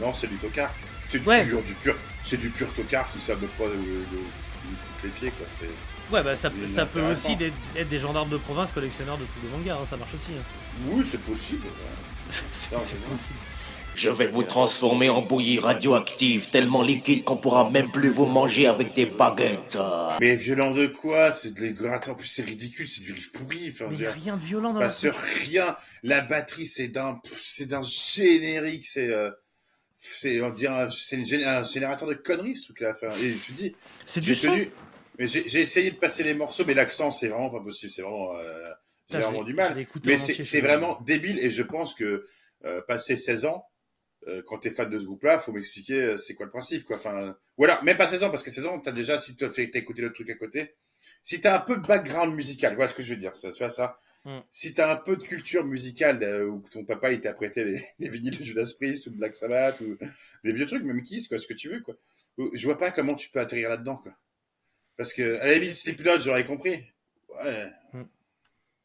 Non, 0.00 0.12
c'est 0.12 0.26
du 0.26 0.36
tocard. 0.36 0.72
C'est 1.08 1.20
du 1.20 1.28
Ouais. 1.28 1.44
pur, 1.44 1.62
du 1.62 1.74
pur, 1.74 1.96
c'est 2.22 2.36
du 2.36 2.50
pur 2.50 2.72
tocard 2.72 3.10
qui 3.12 3.20
savent 3.20 3.40
de 3.40 3.46
quoi 3.56 3.68
de, 3.68 3.74
de- 3.74 3.78
de 3.80 4.76
foutre 4.76 5.04
les 5.04 5.08
pieds, 5.10 5.30
quoi. 5.32 5.46
Ouais, 6.12 6.22
bah 6.24 6.34
ça, 6.36 6.50
ça 6.66 6.84
peut 6.86 7.02
aussi 7.02 7.32
être, 7.32 7.54
être 7.76 7.88
des 7.88 7.98
gendarmes 8.00 8.28
de 8.30 8.36
province 8.36 8.72
collectionneurs 8.72 9.16
de 9.18 9.24
tous 9.24 9.40
les 9.44 9.48
mangas, 9.56 9.74
hein, 9.80 9.86
ça 9.88 9.96
marche 9.96 10.14
aussi. 10.14 10.32
hein. 10.38 10.42
Oui, 10.88 11.04
c'est 11.04 11.22
possible. 11.22 11.66
ouais. 11.66 12.30
c'est 12.52 12.70
possible. 12.70 13.00
Je 13.94 14.08
vais 14.08 14.26
vous 14.26 14.42
transformer 14.44 15.10
en 15.10 15.20
bouillie 15.20 15.58
radioactive, 15.58 16.48
tellement 16.50 16.82
liquide 16.82 17.22
qu'on 17.24 17.36
pourra 17.36 17.68
même 17.70 17.90
plus 17.90 18.08
vous 18.08 18.24
manger 18.24 18.66
avec 18.66 18.94
des 18.94 19.04
baguettes. 19.04 19.76
Mais 20.20 20.36
violent 20.36 20.70
de 20.72 20.86
quoi? 20.86 21.32
C'est 21.32 21.52
de 21.52 21.60
les 21.60 21.72
gratter. 21.74 22.10
En 22.10 22.14
plus, 22.14 22.28
c'est 22.28 22.42
ridicule, 22.42 22.88
c'est 22.88 23.02
du 23.02 23.12
riff 23.12 23.30
pourri. 23.32 23.68
Enfin, 23.70 23.86
Mais 23.90 23.96
veux 23.96 24.08
a 24.08 24.12
rien 24.12 24.36
de 24.36 24.42
violent 24.42 24.72
dans 24.72 24.78
pas 24.80 24.86
la 24.86 24.90
sur 24.90 25.14
rien. 25.14 25.76
La 26.02 26.22
batterie, 26.22 26.66
c'est 26.66 26.88
d'un, 26.88 27.20
c'est 27.30 27.66
d'un 27.66 27.82
générique. 27.82 28.86
C'est, 28.86 29.08
euh, 29.12 29.30
c'est, 29.96 30.40
on 30.40 30.50
dirait, 30.50 30.82
un- 30.84 30.90
c'est 30.90 31.16
une 31.16 31.44
un 31.44 31.62
générateur 31.62 32.08
de 32.08 32.14
conneries 32.14 32.56
ce 32.56 32.64
truc-là. 32.66 32.92
Enfin, 32.94 33.14
et 33.20 33.32
je 33.32 33.52
dis, 33.52 33.74
C'est 34.06 34.20
du 34.22 34.34
son. 34.34 34.46
tenu, 34.52 34.70
mais 35.18 35.26
j'ai 35.28 35.60
essayé 35.60 35.90
de 35.90 35.96
passer 35.96 36.22
les 36.22 36.32
morceaux, 36.32 36.64
mais 36.66 36.74
l'accent, 36.74 37.10
c'est 37.10 37.28
vraiment 37.28 37.50
pas 37.50 37.60
possible. 37.60 37.92
C'est 37.94 38.02
vraiment, 38.02 38.34
euh, 38.36 38.70
j'ai 39.10 39.18
vraiment 39.18 39.42
du 39.44 39.52
mal. 39.52 39.76
Mais 40.06 40.16
c'est 40.16 40.60
vraiment 40.62 40.98
débile. 41.04 41.38
Et 41.40 41.50
je 41.50 41.62
pense 41.62 41.92
que 41.94 42.24
euh, 42.64 42.80
passer 42.88 43.16
16 43.16 43.44
ans. 43.44 43.66
Euh, 44.28 44.42
quand 44.46 44.58
t'es 44.58 44.70
fan 44.70 44.88
de 44.88 44.98
ce 44.98 45.04
groupe-là, 45.06 45.38
faut 45.38 45.52
m'expliquer 45.52 46.02
euh, 46.02 46.16
c'est 46.16 46.34
quoi 46.34 46.46
le 46.46 46.52
principe, 46.52 46.84
quoi. 46.84 46.96
Enfin, 46.96 47.36
ou 47.56 47.64
alors 47.64 47.82
même 47.84 47.96
pas 47.96 48.06
16 48.06 48.24
ans, 48.24 48.30
parce 48.30 48.42
que 48.42 48.50
16 48.50 48.66
ans, 48.66 48.78
t'as 48.78 48.92
déjà 48.92 49.18
si 49.18 49.36
t'as 49.36 49.50
fait 49.50 49.64
écouté 49.74 50.02
le 50.02 50.12
truc 50.12 50.28
à 50.30 50.34
côté, 50.34 50.74
si 51.24 51.40
t'as 51.40 51.56
un 51.56 51.60
peu 51.60 51.76
de 51.76 51.86
background 51.86 52.34
musical, 52.34 52.74
voilà 52.74 52.88
ce 52.88 52.94
que 52.94 53.02
je 53.02 53.14
veux 53.14 53.20
dire, 53.20 53.34
ça, 53.34 53.50
tu 53.50 53.70
ça. 53.70 53.96
Mm. 54.26 54.40
Si 54.50 54.74
t'as 54.74 54.92
un 54.92 54.96
peu 54.96 55.16
de 55.16 55.22
culture 55.22 55.64
musicale, 55.64 56.22
euh, 56.22 56.46
ou 56.46 56.60
que 56.60 56.68
ton 56.68 56.84
papa 56.84 57.12
il 57.12 57.22
t'a 57.22 57.32
prêté 57.32 57.64
les, 57.64 57.80
les 57.98 58.08
vinyles 58.10 58.38
de 58.38 58.44
Judas 58.44 58.70
Priest 58.78 59.06
ou 59.06 59.10
de 59.10 59.16
Black 59.16 59.34
Sabbath 59.36 59.80
ou 59.80 59.96
des 60.44 60.52
vieux 60.52 60.66
trucs, 60.66 60.84
même 60.84 61.02
Kiss, 61.02 61.26
quoi, 61.26 61.38
ce 61.38 61.46
que 61.46 61.54
tu 61.54 61.70
veux, 61.70 61.80
quoi. 61.80 61.96
Je 62.52 62.64
vois 62.64 62.78
pas 62.78 62.90
comment 62.90 63.14
tu 63.14 63.30
peux 63.30 63.40
atterrir 63.40 63.70
là-dedans, 63.70 63.96
quoi. 63.96 64.12
Parce 64.98 65.14
que 65.14 65.40
à 65.40 65.46
la 65.46 65.54
limite 65.54 65.72
Slipknot, 65.72 66.20
j'aurais 66.20 66.44
compris. 66.44 66.84
Ouais. 67.42 67.72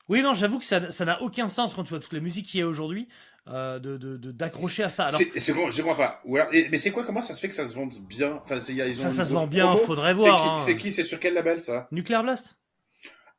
Oui, 0.08 0.22
non, 0.22 0.34
j'avoue 0.34 0.60
que 0.60 0.65
ça 0.65 0.92
ça 0.92 1.04
n'a 1.04 1.22
aucun 1.22 1.50
sens 1.50 1.74
quand 1.74 1.84
tu 1.84 1.89
vois 1.89 2.00
toutes 2.00 2.13
les 2.13 2.22
musiques 2.22 2.46
qu'il 2.46 2.60
y 2.60 2.63
a 2.63 2.68
aujourd'hui. 2.68 3.08
Euh, 3.47 3.79
de 3.79 3.97
d'accrocher 4.31 4.83
à 4.83 4.89
ça. 4.89 5.03
Alors, 5.05 5.19
C'est- 5.19 5.53
quoi- 5.53 5.69
je 5.71 5.81
crois 5.81 5.95
pas. 5.97 6.21
Ou 6.25 6.35
alors, 6.37 6.53
et- 6.53 6.67
mais 6.69 6.77
c'est 6.77 6.91
quoi 6.91 7.03
Comment 7.03 7.21
ça 7.21 7.33
se 7.33 7.39
fait 7.39 7.47
que 7.47 7.53
ça 7.53 7.67
se 7.67 7.73
vende 7.73 7.93
bien? 8.07 8.41
Enfin, 8.43 8.57
ils 8.59 9.01
ont 9.01 9.03
Ça, 9.03 9.11
ça 9.11 9.25
se 9.25 9.33
vend 9.33 9.47
bien, 9.47 9.67
promo. 9.67 9.85
faudrait 9.85 10.13
voir, 10.13 10.55
hein. 10.55 10.59
C'est 10.59 10.75
qui 10.75 10.91
C'est 10.91 11.03
sur 11.03 11.19
quel 11.19 11.33
label 11.35 11.59
ça? 11.59 11.87
Nuclear 11.91 12.23
Blast 12.23 12.55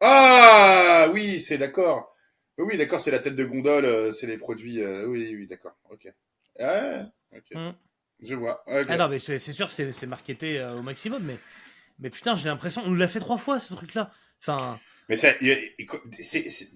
Ah 0.01 1.09
oui, 1.13 1.41
c'est 1.41 1.59
d'accord. 1.59 2.13
Oui, 2.59 2.77
d'accord, 2.79 3.01
c'est 3.01 3.11
la 3.11 3.19
tête 3.19 3.37
de 3.37 3.45
gondole, 3.45 3.85
euh, 3.85 4.13
c'est 4.13 4.27
les 4.27 4.39
produits. 4.39 4.81
euh, 4.81 5.07
oui, 5.07 5.35
oui, 5.37 5.47
d'accord. 5.47 5.77
Ok. 5.91 6.07
Ok. 6.59 7.51
Mm. 7.55 7.71
Je 8.23 8.35
vois. 8.35 8.63
ok. 8.67 8.87
Ah 8.89 8.97
non, 8.97 9.09
mais 9.09 9.19
c'est 9.19 9.39
sûr, 9.39 9.71
c'est 9.71 10.07
marketé 10.07 10.59
euh, 10.61 10.75
au 10.77 10.83
maximum, 10.83 11.23
mais 11.25 11.37
mais 11.99 12.11
putain, 12.11 12.37
j'ai 12.37 12.49
l'impression, 12.49 12.83
on 12.87 12.95
l'a 12.95 13.09
fait 13.09 13.21
trois 13.21 13.39
fois 13.39 13.59
ce 13.59 13.75
truc-là. 13.75 14.11
Enfin, 14.41 14.79
Mais 15.09 15.17
ça, 15.17 15.29
c'est- 16.21 16.71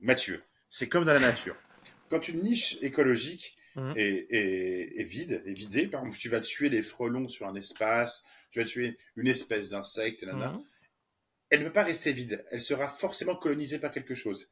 Mathieu, 0.00 0.42
c'est 0.70 0.88
comme 0.88 1.04
dans 1.04 1.14
la 1.14 1.20
nature. 1.20 1.56
Quand 2.12 2.28
une 2.28 2.42
niche 2.42 2.76
écologique 2.82 3.56
Mhm. 3.74 3.94
est, 3.96 4.26
est- 4.28 5.00
est 5.00 5.04
vide, 5.04 5.42
est 5.46 5.54
vidée, 5.54 5.86
par 5.86 6.00
exemple, 6.02 6.18
tu 6.18 6.28
vas 6.28 6.40
tuer 6.40 6.68
les 6.68 6.82
frelons 6.82 7.26
sur 7.26 7.46
un 7.46 7.54
espace, 7.54 8.22
tu 8.50 8.58
vas 8.60 8.66
tuer 8.66 8.98
une 9.16 9.28
espèce 9.28 9.70
d'insecte, 9.70 10.22
Mhm. 10.24 10.60
elle 11.48 11.60
ne 11.60 11.64
peut 11.68 11.72
pas 11.72 11.82
rester 11.84 12.12
vide. 12.12 12.44
Elle 12.50 12.60
sera 12.60 12.90
forcément 12.90 13.34
colonisée 13.34 13.78
par 13.78 13.90
quelque 13.90 14.14
chose. 14.14 14.50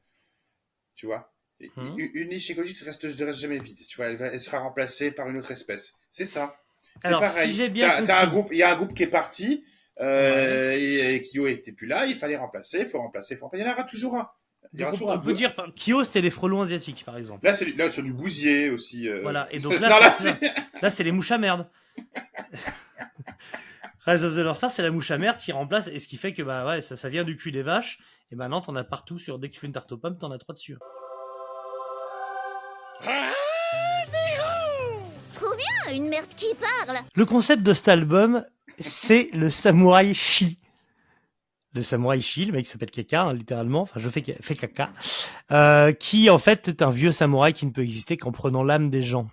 Tu 0.94 1.04
vois? 1.04 1.32
Mhm. 1.76 1.98
une, 1.98 2.10
une 2.14 2.28
niche 2.30 2.48
écologique 2.50 2.80
ne 2.80 2.86
reste, 2.86 3.34
jamais 3.38 3.58
vide. 3.58 3.78
Tu 3.86 3.96
vois, 3.98 4.06
elle, 4.06 4.16
va- 4.16 4.28
elle 4.28 4.40
sera 4.40 4.60
remplacée 4.60 5.10
par 5.10 5.28
une 5.28 5.36
autre 5.36 5.50
espèce. 5.50 5.98
C'est 6.10 6.24
ça. 6.24 6.56
C'est 7.02 7.10
pareil. 7.10 7.50
si 7.50 7.56
j'ai 7.56 7.68
bien 7.68 7.90
T'as- 7.90 8.02
t'as 8.02 8.16
un 8.20 8.20
compris- 8.24 8.30
groupe, 8.40 8.48
il 8.52 8.58
y 8.58 8.62
a 8.62 8.72
un 8.72 8.76
groupe 8.76 8.94
qui 8.94 9.02
est 9.02 9.06
parti, 9.06 9.62
euh, 10.00 10.72
et, 10.72 11.16
et 11.16 11.22
Kyo 11.22 11.46
était 11.46 11.72
plus 11.72 11.86
là, 11.86 12.06
il 12.06 12.16
fallait 12.16 12.36
remplacer, 12.38 12.78
il 12.80 12.86
faut 12.86 12.98
remplacer, 12.98 13.34
il 13.34 13.36
faut 13.36 13.44
remplacer. 13.44 13.64
Il 13.64 13.68
y 13.68 13.70
en 13.70 13.74
aura 13.74 13.84
toujours 13.84 14.14
un. 14.16 14.30
Il 14.72 14.80
y 14.80 14.82
aura 14.84 14.92
donc, 14.92 14.98
toujours 14.98 15.08
on 15.12 15.14
un 15.14 15.18
peut 15.18 15.34
dire, 15.34 15.52
Kyo, 15.76 16.04
c'était 16.04 16.20
les 16.20 16.30
frelons 16.30 16.62
asiatiques, 16.62 17.02
par 17.04 17.16
exemple. 17.16 17.44
Là, 17.44 17.54
c'est 17.54 17.64
du- 17.64 17.72
là, 17.74 17.90
sur 17.90 18.02
du 18.04 18.12
bousier 18.12 18.70
aussi. 18.70 19.08
euh. 19.08 19.20
Voilà, 19.22 19.48
et 19.50 19.58
donc 19.58 19.72
Non, 19.74 19.80
là, 19.80 20.00
là, 20.00 20.10
c'est- 20.12 20.34
c'est- 20.38 20.54
Là, 20.80 20.90
c'est 20.90 21.02
les 21.02 21.10
mouches 21.12 21.32
à 21.32 21.38
merde. 21.38 21.68
Rise 24.06 24.24
of 24.24 24.34
the 24.34 24.38
North 24.38 24.56
Star, 24.56 24.70
c'est 24.70 24.82
la 24.82 24.90
mouche 24.90 25.10
à 25.10 25.18
merde 25.18 25.36
qui 25.38 25.52
remplace, 25.52 25.88
et 25.88 25.98
ce 25.98 26.08
qui 26.08 26.16
fait 26.16 26.32
que 26.32 26.42
bah 26.42 26.66
ouais, 26.66 26.80
ça, 26.80 26.96
ça 26.96 27.08
vient 27.10 27.22
du 27.24 27.36
cul 27.36 27.52
des 27.52 27.62
vaches, 27.62 27.98
et 28.32 28.36
maintenant 28.36 28.60
t'en 28.62 28.74
as 28.76 28.84
partout 28.84 29.18
sur, 29.18 29.38
dès 29.38 29.48
que 29.50 29.54
tu 29.54 29.60
fais 29.60 29.66
une 29.66 29.72
tarte 29.74 29.92
aux 29.92 29.98
pommes, 29.98 30.16
t'en 30.16 30.30
as 30.30 30.38
trois 30.38 30.54
dessus. 30.54 30.76
Trop 35.34 35.54
bien, 35.56 35.94
une 35.96 36.08
merde 36.08 36.28
qui 36.36 36.46
parle. 36.54 36.96
Le 37.14 37.24
concept 37.26 37.62
de 37.62 37.72
cet 37.72 37.88
album, 37.88 38.44
c'est 38.78 39.28
le 39.32 39.50
samouraï 39.50 40.14
Shi. 40.14 40.58
Le 41.74 41.82
samouraï 41.82 42.20
Shi, 42.20 42.46
le 42.46 42.52
mec 42.52 42.64
qui 42.64 42.70
s'appelle 42.70 42.90
Keka, 42.90 43.22
hein, 43.22 43.32
littéralement, 43.32 43.82
enfin 43.82 44.00
je 44.00 44.10
fais, 44.10 44.22
fais 44.22 44.56
caca, 44.56 44.92
euh, 45.52 45.92
qui 45.92 46.28
en 46.28 46.38
fait 46.38 46.68
est 46.68 46.82
un 46.82 46.90
vieux 46.90 47.12
samouraï 47.12 47.52
qui 47.52 47.66
ne 47.66 47.70
peut 47.70 47.82
exister 47.82 48.16
qu'en 48.16 48.32
prenant 48.32 48.64
l'âme 48.64 48.90
des 48.90 49.02
gens. 49.02 49.28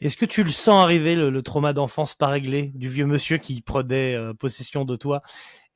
Est-ce 0.00 0.16
que 0.16 0.26
tu 0.26 0.42
le 0.42 0.50
sens 0.50 0.82
arriver, 0.82 1.14
le, 1.14 1.30
le 1.30 1.42
trauma 1.42 1.72
d'enfance 1.72 2.14
pas 2.14 2.28
réglé 2.28 2.72
du 2.74 2.88
vieux 2.88 3.06
monsieur 3.06 3.38
qui 3.38 3.60
prenait 3.62 4.14
euh, 4.14 4.34
possession 4.34 4.84
de 4.84 4.96
toi 4.96 5.22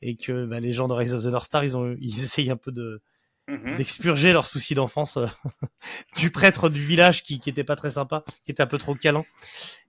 et 0.03 0.17
que 0.17 0.45
bah, 0.45 0.61
les 0.61 0.73
gens 0.73 0.89
de 0.89 0.93
Rise 0.93 1.15
of 1.15 1.23
the 1.23 1.29
North 1.29 1.47
Star, 1.47 1.65
ils, 1.65 1.77
ont, 1.77 1.97
ils 1.99 2.25
essayent 2.25 2.51
un 2.51 2.57
peu 2.57 2.73
de 2.73 3.03
Mhm. 3.47 3.77
d'expurger 3.77 4.33
leurs 4.33 4.47
soucis 4.47 4.73
d'enfance 4.75 5.19
euh, 5.19 5.27
du 6.17 6.31
prêtre 6.31 6.71
du 6.71 6.83
village 6.83 7.23
qui, 7.23 7.41
qui 7.41 7.51
était 7.51 7.63
pas 7.63 7.77
très 7.77 7.91
sympa, 7.91 8.25
qui 8.47 8.53
était 8.53 8.63
un 8.63 8.67
peu 8.67 8.79
trop 8.79 8.95
câlin 8.95 9.23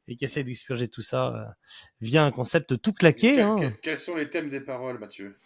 et 0.07 0.15
qui 0.17 0.25
essaie 0.25 0.43
d'expurger 0.43 0.87
tout 0.87 1.01
ça 1.01 1.27
euh, 1.27 1.45
via 2.01 2.23
un 2.23 2.31
concept 2.31 2.81
tout 2.81 2.93
claqué. 2.93 3.41
Hein. 3.41 3.55
que- 3.55 3.81
quels 3.81 3.99
sont 3.99 4.15
les 4.15 4.29
thèmes 4.29 4.49
des 4.49 4.61
paroles, 4.61 4.99
Mathieu? 4.99 5.37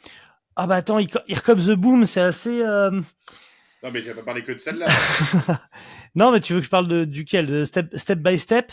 Ah 0.56 0.68
bah 0.68 0.76
attends, 0.76 1.00
Here 1.00 1.42
Comes 1.44 1.66
the 1.68 1.72
Boom, 1.76 2.06
c'est 2.06 2.22
assez... 2.22 2.62
euh, 2.66 2.92
Non, 2.92 3.92
mais 3.92 4.02
tu 4.02 4.08
vas 4.10 4.16
pas 4.16 4.24
parler 4.24 4.44
que 4.44 4.52
de 4.52 4.58
celle-là. 4.58 4.88
non 6.16 6.32
mais 6.32 6.42
tu 6.42 6.54
veux 6.54 6.60
que 6.60 6.66
je 6.66 6.70
parle 6.70 6.88
de 6.88 7.06
duquel? 7.06 7.46
De 7.46 7.66
step, 7.66 7.96
step 7.96 8.20
by 8.20 8.38
Step? 8.38 8.72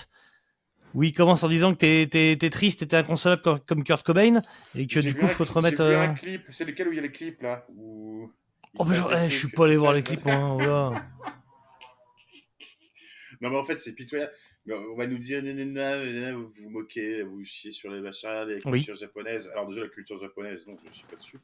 Où 0.95 1.03
il 1.05 1.13
commence 1.13 1.43
en 1.43 1.49
disant 1.49 1.75
que 1.75 1.79
t'es, 1.79 2.09
t'es, 2.11 2.37
t'es 2.41 2.51
triste 2.51 2.83
et 2.83 2.89
t'es 2.89 2.97
inconsolable 2.97 3.43
comme, 3.43 3.61
comme 3.61 3.85
Kurt 3.85 4.03
Cobain 4.05 4.41
et 4.75 4.87
que 4.87 4.99
du 5.01 5.15
coup 5.15 5.27
un 5.27 5.29
faut 5.29 5.45
te 5.45 5.53
remettre... 5.53 5.85
J'ai 5.85 5.91
vu 5.91 5.95
euh, 5.97 6.03
un 6.03 6.15
clip, 6.15 6.43
c'est 6.51 6.65
lequel 6.65 6.89
où 6.89 6.93
il 6.93 6.97
y 6.97 6.99
a 6.99 7.03
les 7.03 7.13
clips 7.13 7.43
là? 7.43 7.67
Où 7.77 8.33
Oh 8.79 8.85
passe 8.85 8.97
genre, 8.97 9.13
je 9.29 9.37
suis 9.37 9.49
pas 9.49 9.67
allé 9.67 9.77
voir 9.77 9.93
les 9.93 10.03
clips, 10.03 10.27
hein, 10.27 10.57
voilà. 10.59 10.91
Non, 13.41 13.51
mais 13.51 13.57
en 13.57 13.65
fait, 13.65 13.81
c'est 13.81 13.95
pitoyable. 13.95 14.33
Mais 14.67 14.75
on 14.75 14.97
va 14.97 15.07
nous 15.07 15.19
dire, 15.19 15.43
vous 16.35 16.49
vous 16.49 16.71
moquez, 16.71 17.23
vous 17.23 17.45
chiez 17.45 17.71
sur 17.73 17.91
les 17.91 18.01
machins, 18.01 18.45
les 18.49 18.57
Oui. 18.65 18.79
cultures 18.81 18.97
japonaises. 18.97 19.49
Alors, 19.53 19.69
déjà, 19.69 19.83
la 19.83 19.89
culture 19.89 20.19
japonaise, 20.19 20.67
non, 20.67 20.77
je 20.83 20.87
ne 20.87 20.91
suis 20.93 21.07
pas 21.07 21.17
dessus. 21.17 21.39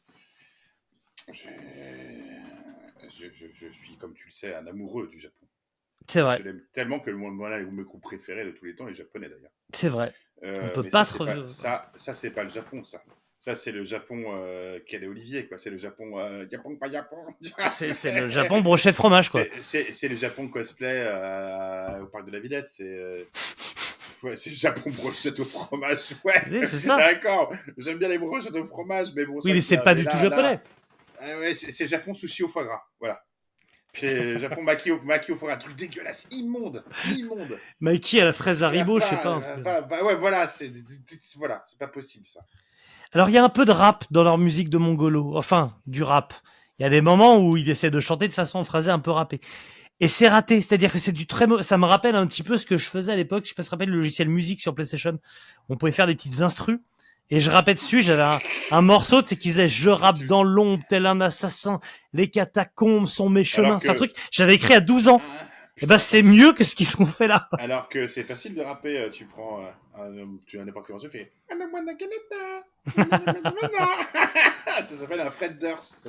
Je, 1.33 1.49
je, 3.09 3.31
je, 3.33 3.47
je 3.53 3.69
suis, 3.69 3.97
comme 3.97 4.15
tu 4.15 4.27
le 4.27 4.33
sais, 4.33 4.55
un 4.55 4.67
amoureux 4.67 5.07
du 5.07 5.19
Japon. 5.21 5.47
C'est 6.09 6.21
vrai, 6.21 6.39
Je 6.39 6.43
l'aime 6.43 6.65
tellement 6.73 6.99
que 6.99 7.11
mon, 7.13 7.31
mon, 7.31 7.49
mon 7.71 7.83
groupe 7.83 8.03
préféré 8.03 8.45
de 8.45 8.51
tous 8.51 8.65
les 8.65 8.75
temps 8.75 8.89
est 8.89 8.95
japonais, 8.95 9.29
d'ailleurs. 9.29 9.53
c'est 9.73 9.89
vrai. 9.89 10.13
Euh, 10.43 10.69
On 10.71 10.83
peut 10.83 10.91
pas 10.91 11.05
ça, 11.05 11.15
trop- 11.15 11.25
pas- 11.25 11.47
Ça, 11.47 11.93
ça 11.97 12.15
c'est 12.17 12.31
pas 12.31 12.43
le 12.43 12.49
Japon, 12.49 12.83
ça. 12.83 13.05
Ça, 13.45 13.57
c'est 13.57 13.73
le 13.73 13.83
Japon 13.83 14.23
euh, 14.37 14.79
qu'elle 14.87 15.03
est 15.03 15.09
Olivier, 15.09 15.47
quoi. 15.49 15.59
C'est 15.59 15.69
le 15.71 15.77
Japon, 15.77 16.17
euh, 16.17 16.47
Japon, 16.49 16.77
pas 16.77 16.89
Japon. 16.89 17.17
C'est, 17.73 17.93
c'est 17.93 18.21
le 18.21 18.29
Japon 18.29 18.61
broché 18.61 18.91
de 18.93 18.95
fromage 18.95 19.31
quoi. 19.31 19.43
C'est- 19.61 20.09
le 20.09 20.15
Japon 20.15 20.47
cosplay 20.47 21.03
euh, 21.05 22.03
au 22.03 22.07
parc 22.07 22.25
de 22.27 22.31
la 22.31 22.39
Villette. 22.39 22.69
C'est 22.69 22.85
euh, 22.85 23.25
ouais, 24.23 24.37
c'est 24.37 24.51
le 24.51 24.55
Japon 24.55 24.91
brochette 24.91 25.41
au 25.41 25.45
fromage. 25.45 25.99
Ouais, 26.25 26.41
Oui, 26.53 26.61
c'est 26.69 26.79
ça. 26.79 26.97
D'accord. 26.99 27.53
J'aime 27.79 27.99
bien 27.99 28.09
les 28.11 28.19
brochettes 28.19 28.55
au 28.55 28.65
fromage, 28.65 29.09
mais 29.17 29.25
bon. 29.25 29.41
Oui 29.43 29.53
mais 29.53 29.61
c'est 29.61 29.79
pas 29.79 29.95
mais 29.95 30.03
du 30.03 30.07
là, 30.07 30.13
tout 30.13 30.19
japonais. 30.19 30.61
Ah 31.19 31.39
ouais, 31.41 31.55
c'est 31.57 31.87
Japon 31.89 32.15
sushi 32.15 32.45
au 32.45 32.49
foie 32.49 32.63
gras. 32.63 32.85
Voilà. 33.01 33.25
C'est 33.93 34.39
Japon 34.39 34.63
maki 34.63 34.93
au, 34.93 35.03
maki 35.03 35.33
au 35.33 35.35
foie 35.35 35.49
gras. 35.49 35.59
Truc 35.59 35.75
dégueulasse, 35.75 36.29
immonde, 36.31 36.85
immonde. 37.17 37.59
Mikey 37.81 38.21
à 38.21 38.27
la 38.27 38.33
fraise 38.33 38.63
Haribo, 38.63 39.01
je 39.01 39.05
sais 39.07 39.17
pas. 39.17 39.41
va- 39.59 39.81
va- 39.81 40.05
ouais, 40.05 40.15
voilà, 40.15 40.47
c'est 40.47 40.71
voilà, 41.39 41.65
c'est 41.67 41.79
pas 41.81 41.89
possible 41.89 42.29
ça. 42.29 42.41
Alors 43.13 43.29
il 43.29 43.33
y 43.35 43.39
a 43.39 43.45
un 43.45 43.51
peu 43.51 43.65
de 43.65 43.73
rap 43.73 44.05
dans 44.11 44.25
leur 44.25 44.39
musique 44.39 44.71
de 44.71 44.79
Mongolo, 44.79 45.37
enfin 45.37 45.77
du 45.87 46.03
rap. 46.03 46.35
Il 46.79 46.83
y 46.83 46.87
a 46.87 46.91
des 46.91 47.03
moments 47.03 47.37
où 47.37 47.57
il 47.57 47.69
essaie 47.69 47.91
de 47.91 48.01
chanter 48.01 48.27
de 48.27 48.33
façon 48.33 48.65
phrasée 48.65 48.91
un 48.91 48.99
peu 48.99 49.11
rappée. 49.11 49.41
Et 50.01 50.09
c'est 50.09 50.29
raté, 50.29 50.61
c'est-à-dire 50.61 50.91
que 50.91 50.99
c'est 50.99 51.13
du 51.13 51.27
très 51.27 51.47
ça 51.63 51.79
me 51.79 51.85
rappelle 51.85 52.17
un 52.17 52.27
petit 52.27 52.43
peu 52.43 52.57
ce 52.57 52.65
que 52.67 52.77
je 52.79 52.89
faisais 52.89 53.13
à 53.13 53.17
l'époque, 53.17 53.45
je 53.45 53.51
sais 53.51 53.55
pas 53.55 53.63
si 53.63 53.71
rappelles 53.71 53.91
le 53.91 53.97
logiciel 53.97 54.29
musique 54.29 54.61
sur 54.61 54.75
PlayStation. 54.75 55.19
On 55.69 55.77
pouvait 55.77 55.93
faire 55.93 56.07
des 56.07 56.15
petites 56.15 56.41
instrus 56.41 56.81
et 57.31 57.39
je 57.39 57.51
rappais 57.51 57.75
dessus, 57.75 58.03
j'avais 58.03 58.23
un, 58.23 58.39
un 58.73 58.83
morceau, 58.83 59.23
c'est 59.25 59.37
qui 59.37 59.49
disait 59.49 59.69
je 59.69 59.91
rappe 59.91 60.19
dans 60.27 60.43
l'ombre 60.43 60.83
tel 60.89 61.07
un 61.07 61.21
assassin, 61.21 61.81
les 62.15 62.31
catacombes 62.31 63.07
sont 63.07 63.29
mes 63.29 63.45
chemins, 63.45 63.79
c'est 63.79 63.91
un 63.91 63.95
truc 63.95 64.13
j'avais 64.31 64.55
écrit 64.55 64.75
à 64.75 64.81
12 64.81 65.09
ans. 65.09 65.21
Et 65.83 65.87
ben 65.87 65.99
c'est 65.99 66.23
mieux 66.23 66.53
que 66.53 66.63
ce 66.63 66.77
qu'ils 66.77 66.89
ont 67.01 67.07
fait 67.07 67.27
là. 67.27 67.49
Alors 67.59 67.89
que 67.89 68.07
c'est 68.07 68.23
facile 68.23 68.55
de 68.55 68.63
rapper, 68.63 68.99
euh, 68.99 69.11
tu 69.11 69.25
prends 69.25 69.61
euh, 69.61 70.23
un, 70.23 70.29
tu 70.47 70.61
as 70.61 70.65
n'importe 70.65 70.89
morceau, 70.91 71.09
tu 71.09 71.19
fais 71.19 71.33
ça 74.67 74.85
s'appelle 74.85 75.21
un 75.21 75.31
Fred 75.31 75.59
Durst. 75.59 76.09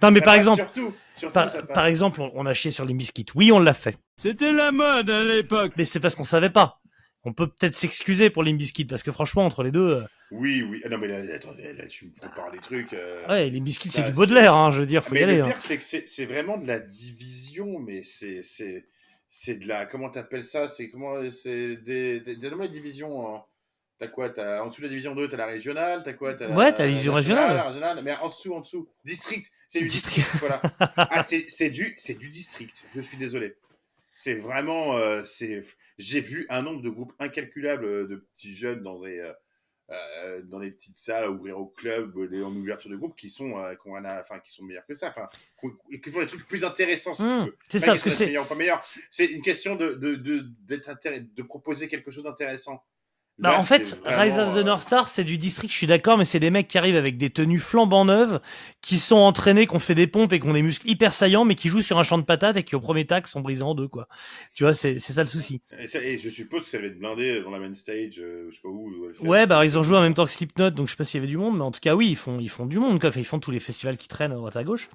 Non 0.00 0.10
mais 0.10 0.20
par 0.20 0.34
exemple, 0.34 0.62
Surtout, 0.62 0.94
surtout 1.14 1.40
par 1.74 1.86
exemple, 1.86 2.20
on, 2.20 2.30
on 2.34 2.46
a 2.46 2.54
chié 2.54 2.70
sur 2.70 2.84
les 2.84 2.94
biscuits. 2.94 3.26
Oui, 3.34 3.50
on 3.52 3.58
l'a 3.58 3.74
fait. 3.74 3.96
C'était 4.16 4.52
la 4.52 4.70
mode 4.72 5.10
à 5.10 5.24
l'époque. 5.24 5.72
Mais 5.76 5.84
c'est 5.84 6.00
parce 6.00 6.14
qu'on 6.14 6.24
savait 6.24 6.50
pas. 6.50 6.80
On 7.28 7.32
peut 7.34 7.46
peut-être 7.48 7.76
s'excuser 7.76 8.30
pour 8.30 8.42
Limp 8.42 8.56
Bizkit 8.58 8.84
parce 8.86 9.02
que 9.02 9.12
franchement 9.12 9.44
entre 9.44 9.62
les 9.62 9.70
deux, 9.70 9.96
euh, 9.96 10.02
Oui, 10.30 10.62
oui. 10.62 10.80
Ah 10.84 10.88
non, 10.88 10.98
mais 10.98 11.08
là, 11.08 11.18
attendez, 11.34 11.72
là, 11.74 11.86
tu 11.86 12.06
me 12.06 12.10
prépares 12.10 12.50
des 12.50 12.58
trucs. 12.58 12.92
euh, 12.94 13.26
ouais, 13.28 13.50
ça, 13.50 13.90
c'est 13.90 14.02
du 14.06 14.12
Baudelaire, 14.12 14.54
hein, 14.54 14.70
je 14.70 14.80
veux 14.80 14.86
dire, 14.86 15.04
faut 15.04 15.14
mais 15.14 15.20
y 15.20 15.24
aller. 15.24 15.36
le 15.36 15.42
hein. 15.44 15.48
pire, 15.48 15.62
c'est 15.62 15.78
que 15.78 15.84
c'est 15.84 16.24
vraiment 16.26 16.56
de 16.56 16.66
la 16.66 16.78
division, 16.80 17.78
mais 17.80 18.02
c'est 18.02 18.42
c'est 18.42 18.86
c'est 19.28 19.56
de 19.56 19.68
la 19.68 19.84
comment 19.86 20.08
t'appelles 20.10 20.44
ça 20.44 20.68
C'est 20.68 20.88
comment 20.88 21.30
c'est 21.30 21.76
des 21.76 22.20
des, 22.20 22.36
des, 22.36 22.50
des 22.50 22.68
divisions. 22.68 23.36
hein. 23.36 23.42
T'as 23.98 24.06
quoi 24.06 24.26
en 24.62 24.68
dessous 24.68 24.80
de 24.80 24.86
la 24.86 24.90
division 24.90 25.14
2, 25.16 25.28
t'as 25.28 25.36
la 25.36 25.46
régionale. 25.46 26.02
T'as 26.04 26.12
quoi 26.12 26.32
t'as 26.34 26.48
Ouais, 26.48 26.72
t'as 26.72 26.84
la 26.84 26.88
division 26.88 27.12
régionale. 27.14 27.56
la 27.56 27.64
régionale, 27.64 28.00
mais 28.04 28.14
en 28.14 28.28
dessous, 28.28 28.54
en 28.54 28.60
dessous, 28.60 28.86
district. 29.04 29.50
C'est 29.66 29.80
du 29.80 29.88
District. 29.88 30.28
voilà. 30.38 30.62
Ah, 30.96 31.22
c'est 31.24 31.46
c'est 31.48 31.70
du 31.70 31.96
du 32.20 32.28
district. 32.28 32.84
Je 32.94 33.00
suis 33.00 33.16
désolé. 33.16 33.56
C'est 34.14 34.34
vraiment 34.34 34.96
euh, 34.96 35.24
c'est 35.24 35.64
j'ai 35.98 36.20
vu 36.20 36.46
un 36.48 36.62
nombre 36.62 36.80
de 36.82 36.90
groupes 36.90 37.12
incalculable 37.18 37.84
euh, 37.84 38.06
de 38.06 38.16
petits 38.16 38.54
jeunes 38.54 38.82
dans 38.82 39.00
des 39.02 39.18
euh, 39.18 39.32
euh, 39.90 40.42
dans 40.42 40.58
les 40.58 40.70
petites 40.70 40.96
salles 40.96 41.24
à 41.24 41.30
ouvrir 41.30 41.58
au 41.58 41.66
club 41.66 42.14
en 42.16 42.54
ouverture 42.54 42.90
de 42.90 42.96
groupe 42.96 43.16
qui 43.16 43.30
sont 43.30 43.58
euh, 43.58 43.74
qui 43.74 43.88
ont 43.88 43.94
à- 43.96 44.20
enfin 44.20 44.38
qui 44.38 44.50
sont 44.52 44.62
meilleurs 44.64 44.84
que 44.84 44.94
ça 44.94 45.08
enfin 45.08 45.28
qui, 46.02 46.10
font 46.10 46.20
des 46.20 46.26
trucs 46.26 46.46
plus 46.46 46.64
intéressants 46.64 47.14
si 47.14 47.22
Mmh, 47.22 47.28
tu 47.40 47.46
veux. 47.46 47.56
c'est 47.70 47.78
ça, 47.78 47.86
question 47.86 47.92
parce 47.92 48.02
que 48.02 48.10
c'est- 48.10 48.26
meilleur 48.26 48.44
ou 48.44 48.48
pas 48.48 48.54
meilleur 48.54 48.80
c'est 49.10 49.24
une 49.26 49.40
question 49.40 49.76
de 49.76 49.94
de 49.94 50.14
de 50.16 50.46
de 51.34 51.42
proposer 51.42 51.88
quelque 51.88 52.10
chose 52.10 52.24
d'intéressant 52.24 52.84
Bah, 53.38 53.50
Là, 53.52 53.58
en 53.58 53.62
fait, 53.62 54.00
Rise 54.04 54.36
of 54.38 54.54
the 54.54 54.58
euh, 54.58 54.62
North 54.64 54.82
Star, 54.82 55.08
c'est 55.08 55.22
du 55.22 55.38
district, 55.38 55.70
je 55.70 55.76
suis 55.76 55.86
d'accord, 55.86 56.18
mais 56.18 56.24
c'est 56.24 56.40
des 56.40 56.50
mecs 56.50 56.66
qui 56.66 56.76
arrivent 56.76 56.96
avec 56.96 57.18
des 57.18 57.30
tenues 57.30 57.60
flambant 57.60 58.04
neuves, 58.04 58.40
qui 58.82 58.98
sont 58.98 59.16
entraînés, 59.18 59.68
qui 59.68 59.76
ont 59.76 59.78
fait 59.78 59.94
des 59.94 60.08
pompes 60.08 60.32
et 60.32 60.40
qui 60.40 60.46
ont 60.48 60.52
des 60.54 60.62
muscles 60.62 60.90
hyper 60.90 61.14
saillants, 61.14 61.44
mais 61.44 61.54
qui 61.54 61.68
jouent 61.68 61.80
sur 61.80 61.98
un 62.00 62.02
champ 62.02 62.18
de 62.18 62.24
patates 62.24 62.56
et 62.56 62.64
qui 62.64 62.74
au 62.74 62.80
premier 62.80 63.06
tac 63.06 63.28
sont 63.28 63.40
brisés 63.40 63.62
en 63.62 63.74
deux, 63.76 63.86
quoi. 63.86 64.08
Tu 64.54 64.64
vois, 64.64 64.74
c'est 64.74 64.98
c'est 64.98 65.12
ça 65.12 65.22
le 65.22 65.28
souci. 65.28 65.62
et, 65.78 65.86
ça- 65.86 66.02
et 66.02 66.18
je 66.18 66.28
suppose 66.28 66.62
que 66.64 66.68
ça 66.68 66.78
va 66.80 66.86
être 66.86 66.98
blindé 66.98 67.40
dans 67.42 67.50
la 67.50 67.60
main 67.60 67.72
stage 67.74 68.18
euh, 68.18 68.48
je 68.50 68.56
sais 68.56 68.62
pas 68.62 68.68
où. 68.70 68.90
Ouais, 69.20 69.46
bah 69.46 69.64
ils 69.64 69.78
ont 69.78 69.84
joué 69.84 69.96
en 69.96 70.02
même 70.02 70.14
temps 70.14 70.24
que 70.26 70.32
Slipknot, 70.32 70.70
donc 70.70 70.86
je 70.88 70.92
sais 70.92 70.96
pas 70.96 71.04
s'il 71.04 71.18
y 71.18 71.22
avait 71.22 71.28
du 71.30 71.36
monde, 71.36 71.56
mais 71.58 71.62
en 71.64 71.70
tout 71.70 71.80
cas 71.80 71.94
oui, 71.94 72.08
ils 72.10 72.16
font 72.16 72.40
ils 72.40 72.50
font 72.50 72.66
du 72.66 72.80
monde, 72.80 72.98
quoi. 73.00 73.10
Enfin, 73.10 73.20
ils 73.20 73.24
font 73.26 73.38
tous 73.38 73.52
les 73.52 73.60
festivals 73.60 73.96
qui 73.96 74.08
traînent 74.08 74.32
à 74.32 74.36
droite 74.36 74.56
à 74.56 74.64
gauche. 74.64 74.88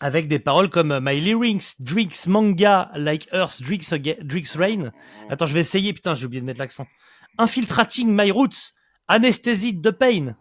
avec 0.00 0.26
des 0.26 0.38
paroles 0.40 0.68
comme 0.70 0.90
euh, 0.92 1.00
My 1.00 1.20
lyrics 1.20 1.74
drinks 1.80 2.26
manga 2.26 2.90
like 2.96 3.28
Earth 3.32 3.62
drinks, 3.62 3.94
drinks 4.24 4.50
rain. 4.56 4.90
Attends, 5.28 5.46
je 5.46 5.54
vais 5.54 5.60
essayer, 5.60 5.92
putain, 5.92 6.14
j'ai 6.14 6.26
oublié 6.26 6.40
de 6.40 6.46
mettre 6.46 6.58
l'accent. 6.58 6.86
Infiltrating 7.38 8.08
my 8.08 8.30
roots, 8.30 8.74
anesthésie 9.08 9.74
de 9.74 9.90
pain. 9.90 10.36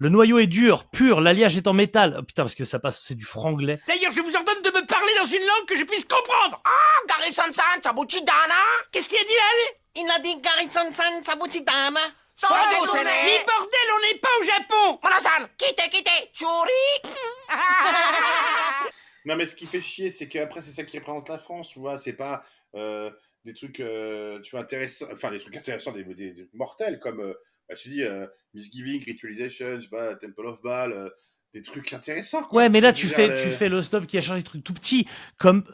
Le 0.00 0.08
noyau 0.10 0.38
est 0.38 0.46
dur, 0.46 0.84
pur, 0.90 1.20
l'alliage 1.20 1.56
est 1.56 1.66
en 1.66 1.72
métal. 1.72 2.16
Oh, 2.18 2.22
putain, 2.22 2.44
parce 2.44 2.54
que 2.54 2.64
ça 2.64 2.78
passe, 2.78 3.02
c'est 3.04 3.16
du 3.16 3.24
franglais. 3.24 3.80
D'ailleurs, 3.88 4.12
je 4.12 4.20
vous 4.20 4.34
ordonne 4.36 4.62
de 4.62 4.70
me 4.70 4.86
parler 4.86 5.12
dans 5.18 5.26
une 5.26 5.44
langue 5.44 5.66
que 5.66 5.74
je 5.74 5.82
puisse 5.82 6.04
comprendre. 6.04 6.62
Ah, 6.64 7.06
Gary-san-san, 7.08 7.82
Sabuchi-dana. 7.82 8.54
Qu'est-ce 8.92 9.08
qu'il 9.08 9.18
a 9.18 9.24
dit, 9.24 9.34
là 9.34 10.02
Il 10.02 10.10
a 10.10 10.18
dit 10.20 10.40
Garrison-san 10.40 11.24
Sabuchidana. 11.24 12.00
Sans 12.36 12.54
déconner. 12.70 13.10
Mais 13.24 13.44
bordel, 13.44 13.88
on 13.96 14.00
n'est 14.06 14.18
pas 14.20 14.28
au 14.40 14.44
Japon. 14.44 15.00
Monasan, 15.02 15.48
quittez, 15.58 15.88
quittez, 15.90 16.30
Churi. 16.32 17.18
Non, 19.24 19.36
mais 19.36 19.46
ce 19.46 19.54
qui 19.56 19.66
fait 19.66 19.82
chier, 19.82 20.08
c'est 20.08 20.26
qu'après, 20.26 20.62
c'est 20.62 20.70
ça 20.70 20.84
qui 20.84 20.98
représente 20.98 21.28
la 21.28 21.38
France, 21.38 21.68
tu 21.68 21.80
vois. 21.80 21.98
C'est 21.98 22.14
pas 22.14 22.42
euh, 22.74 23.10
des 23.44 23.54
trucs, 23.54 23.80
euh, 23.80 24.40
tu 24.40 24.52
vois, 24.52 24.60
intéressants, 24.60 25.06
enfin, 25.12 25.30
des 25.30 25.38
trucs 25.38 25.56
intéressants, 25.56 25.92
des, 25.92 26.04
des- 26.04 26.32
des 26.32 26.48
mortels, 26.54 26.98
comme, 26.98 27.20
euh, 27.20 27.34
bah, 27.68 27.74
tu 27.76 27.90
dis, 27.90 28.02
euh, 28.02 28.26
Misgiving, 28.54 29.02
Ritualization, 29.04 29.76
je 29.76 29.80
sais 29.84 29.88
pas, 29.88 30.14
Temple 30.16 30.46
of 30.46 30.62
Baal, 30.62 30.92
euh, 30.92 31.08
des 31.54 31.62
trucs 31.62 31.92
intéressants, 31.92 32.42
quoi. 32.44 32.62
Ouais, 32.62 32.68
mais 32.68 32.80
là, 32.80 32.92
tu 32.92 33.08
fais, 33.08 33.26
dire, 33.28 33.34
tu 33.36 33.48
les- 33.48 33.56
fais 33.56 33.68
le 33.68 33.82
snob 33.82 34.06
qui 34.06 34.18
a 34.18 34.20
changé 34.20 34.40
des 34.40 34.44
trucs 34.48 34.64
tout 34.64 34.74
petits, 34.74 35.06
comme, 35.38 35.64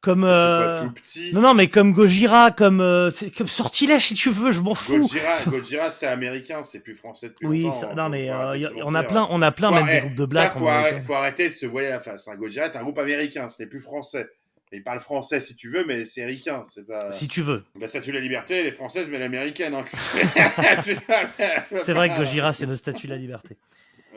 comme, 0.00 0.22
pas 0.56 0.68
tout 0.78 0.92
petit? 0.92 1.32
non, 1.32 1.40
non, 1.40 1.54
mais 1.54 1.68
comme 1.68 1.92
Gojira, 1.92 2.50
comme, 2.52 2.78
comme 3.36 3.46
Sortilège, 3.48 4.06
si 4.06 4.14
tu 4.14 4.30
veux, 4.30 4.50
je 4.52 4.60
m'en 4.60 4.74
fous. 4.74 5.08
Gojira, 5.08 5.42
Gojira 5.50 5.90
c'est 5.90 6.06
américain, 6.06 6.62
c'est 6.64 6.80
plus 6.80 6.94
français 6.94 7.28
depuis 7.28 7.46
Oui, 7.46 7.62
longtemps. 7.62 7.80
ça- 7.80 7.90
hein, 7.92 7.96
non, 7.96 8.08
mais 8.08 8.28
se 8.28 8.74
on 8.82 8.94
a 8.94 9.02
plein, 9.02 9.26
on 9.30 9.42
a 9.42 9.52
plein, 9.52 9.68
Faut 9.68 9.74
même 9.74 9.86
des 9.90 9.98
groupes 9.98 10.14
de 10.16 10.26
black. 10.26 10.52
faut, 10.52 10.68
arrêter, 10.68 11.00
faut 11.00 11.14
arrêter 11.14 11.48
de 11.48 11.54
se 11.54 11.66
voiler 11.66 11.88
la 11.88 12.00
face. 12.00 12.28
Un 12.28 12.36
Gojira 12.36 12.66
est 12.66 12.76
un 12.76 12.82
groupe 12.82 12.98
américain, 12.98 13.48
ce 13.48 13.62
n'est 13.62 13.68
plus 13.68 13.80
français. 13.80 14.28
Il 14.72 14.82
parle 14.82 15.00
français 15.00 15.40
si 15.40 15.54
tu 15.54 15.70
veux, 15.70 15.84
mais 15.86 16.04
c'est 16.04 16.24
ricain, 16.24 16.64
c'est 16.66 16.86
pas. 16.86 17.12
Si 17.12 17.28
tu 17.28 17.40
veux. 17.40 17.64
La 17.80 17.86
statue 17.88 18.10
de 18.10 18.16
la 18.16 18.20
liberté, 18.20 18.54
elle 18.56 18.66
est 18.66 18.72
française, 18.72 19.08
mais 19.08 19.16
elle 19.16 19.22
est 19.22 19.26
américaine. 19.26 19.74
Hein. 19.74 19.84
C'est 21.82 21.92
vrai 21.92 22.08
que 22.08 22.16
Gojira, 22.18 22.52
c'est 22.52 22.66
notre 22.66 22.78
statut 22.78 23.06
de 23.06 23.12
la 23.12 23.18
liberté. 23.18 23.56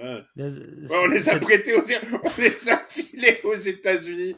Ouais. 0.02 0.24
Euh, 0.40 0.88
Ouais, 0.90 0.98
on 1.04 1.08
les 1.08 1.30
a 1.30 1.38
prêtés 1.40 1.76
aux... 1.76 1.84
on 2.24 2.42
les 2.42 2.70
a 2.70 2.78
filés 2.78 3.40
aux 3.44 3.54
États-Unis. 3.56 4.36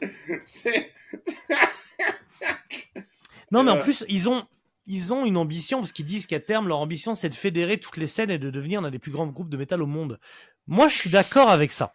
Non, 3.50 3.62
mais 3.62 3.70
en 3.70 3.76
Euh. 3.76 3.82
plus, 3.82 4.04
ils 4.08 4.28
ont, 4.28 4.44
ils 4.86 5.12
ont 5.12 5.24
une 5.24 5.36
ambition, 5.36 5.78
parce 5.80 5.92
qu'ils 5.92 6.06
disent 6.06 6.26
qu'à 6.26 6.40
terme, 6.40 6.68
leur 6.68 6.78
ambition, 6.78 7.14
c'est 7.14 7.28
de 7.28 7.34
fédérer 7.34 7.78
toutes 7.78 7.96
les 7.96 8.06
scènes 8.06 8.30
et 8.30 8.38
de 8.38 8.50
devenir 8.50 8.80
l'un 8.80 8.90
des 8.90 8.98
plus 8.98 9.10
grands 9.12 9.26
groupes 9.26 9.50
de 9.50 9.56
métal 9.56 9.82
au 9.82 9.86
monde. 9.86 10.18
Moi, 10.66 10.88
je 10.88 10.96
suis 10.96 11.10
d'accord 11.10 11.50
avec 11.50 11.72
ça. 11.72 11.94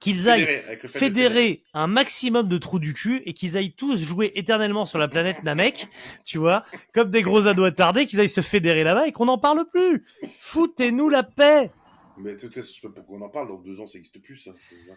Qu'ils 0.00 0.30
aillent 0.30 0.46
fédérer 0.86 1.62
un 1.74 1.86
maximum 1.86 2.48
de 2.48 2.56
trous 2.56 2.78
du 2.78 2.94
cul 2.94 3.20
et 3.26 3.34
qu'ils 3.34 3.56
aillent 3.58 3.74
tous 3.74 4.02
jouer 4.02 4.32
éternellement 4.34 4.86
sur 4.86 4.98
la 4.98 5.08
planète 5.08 5.42
Namek, 5.44 5.88
tu 6.24 6.38
vois, 6.38 6.64
comme 6.94 7.10
des 7.10 7.20
gros 7.22 7.46
ados 7.46 7.66
attardés, 7.68 8.06
qu'ils 8.06 8.18
aillent 8.18 8.28
se 8.28 8.40
fédérer 8.40 8.82
là-bas 8.82 9.06
et 9.08 9.12
qu'on 9.12 9.26
n'en 9.26 9.36
parle 9.38 9.66
plus. 9.70 10.04
Foutez-nous 10.38 11.10
la 11.10 11.22
paix. 11.22 11.70
Mais 12.16 12.36
tout 12.36 12.46
est, 12.58 12.62
je 12.62 12.66
sais 12.80 12.80
pas 12.88 12.94
pourquoi 12.94 13.18
on 13.18 13.22
en 13.22 13.28
parle, 13.28 13.48
dans 13.48 13.58
deux 13.58 13.80
ans 13.80 13.86
ça 13.86 13.98
n'existe 13.98 14.20
plus 14.22 14.36
ça. 14.36 14.52